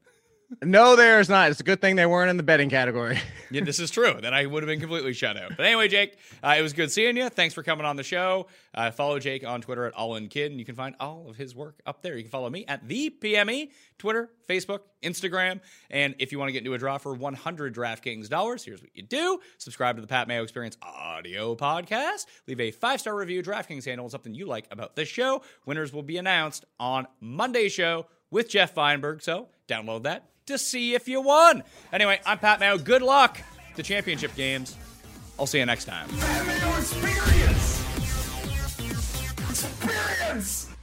[0.63, 1.51] No, there's not.
[1.51, 3.19] It's a good thing they weren't in the betting category.
[3.51, 4.15] Yeah, this is true.
[4.19, 5.55] Then I would have been completely shut out.
[5.55, 7.29] But anyway, Jake, uh, it was good seeing you.
[7.29, 8.47] Thanks for coming on the show.
[8.73, 11.79] Uh, follow Jake on Twitter at AllInKid, and you can find all of his work
[11.85, 12.17] up there.
[12.17, 15.61] You can follow me at the PME, Twitter, Facebook, Instagram.
[15.91, 18.89] And if you want to get into a draw for 100 DraftKings dollars, here's what
[18.95, 23.43] you do: subscribe to the Pat Mayo Experience audio podcast, leave a five star review,
[23.43, 25.43] DraftKings handle, and something you like about this show.
[25.67, 29.21] Winners will be announced on Monday's show with Jeff Feinberg.
[29.21, 31.63] So download that to see if you won.
[31.91, 32.77] Anyway, I'm Pat Mayo.
[32.77, 33.41] Good luck
[33.75, 34.77] to championship games.
[35.39, 36.07] I'll see you next time.
[36.77, 37.81] Experience!
[39.49, 40.74] Experience!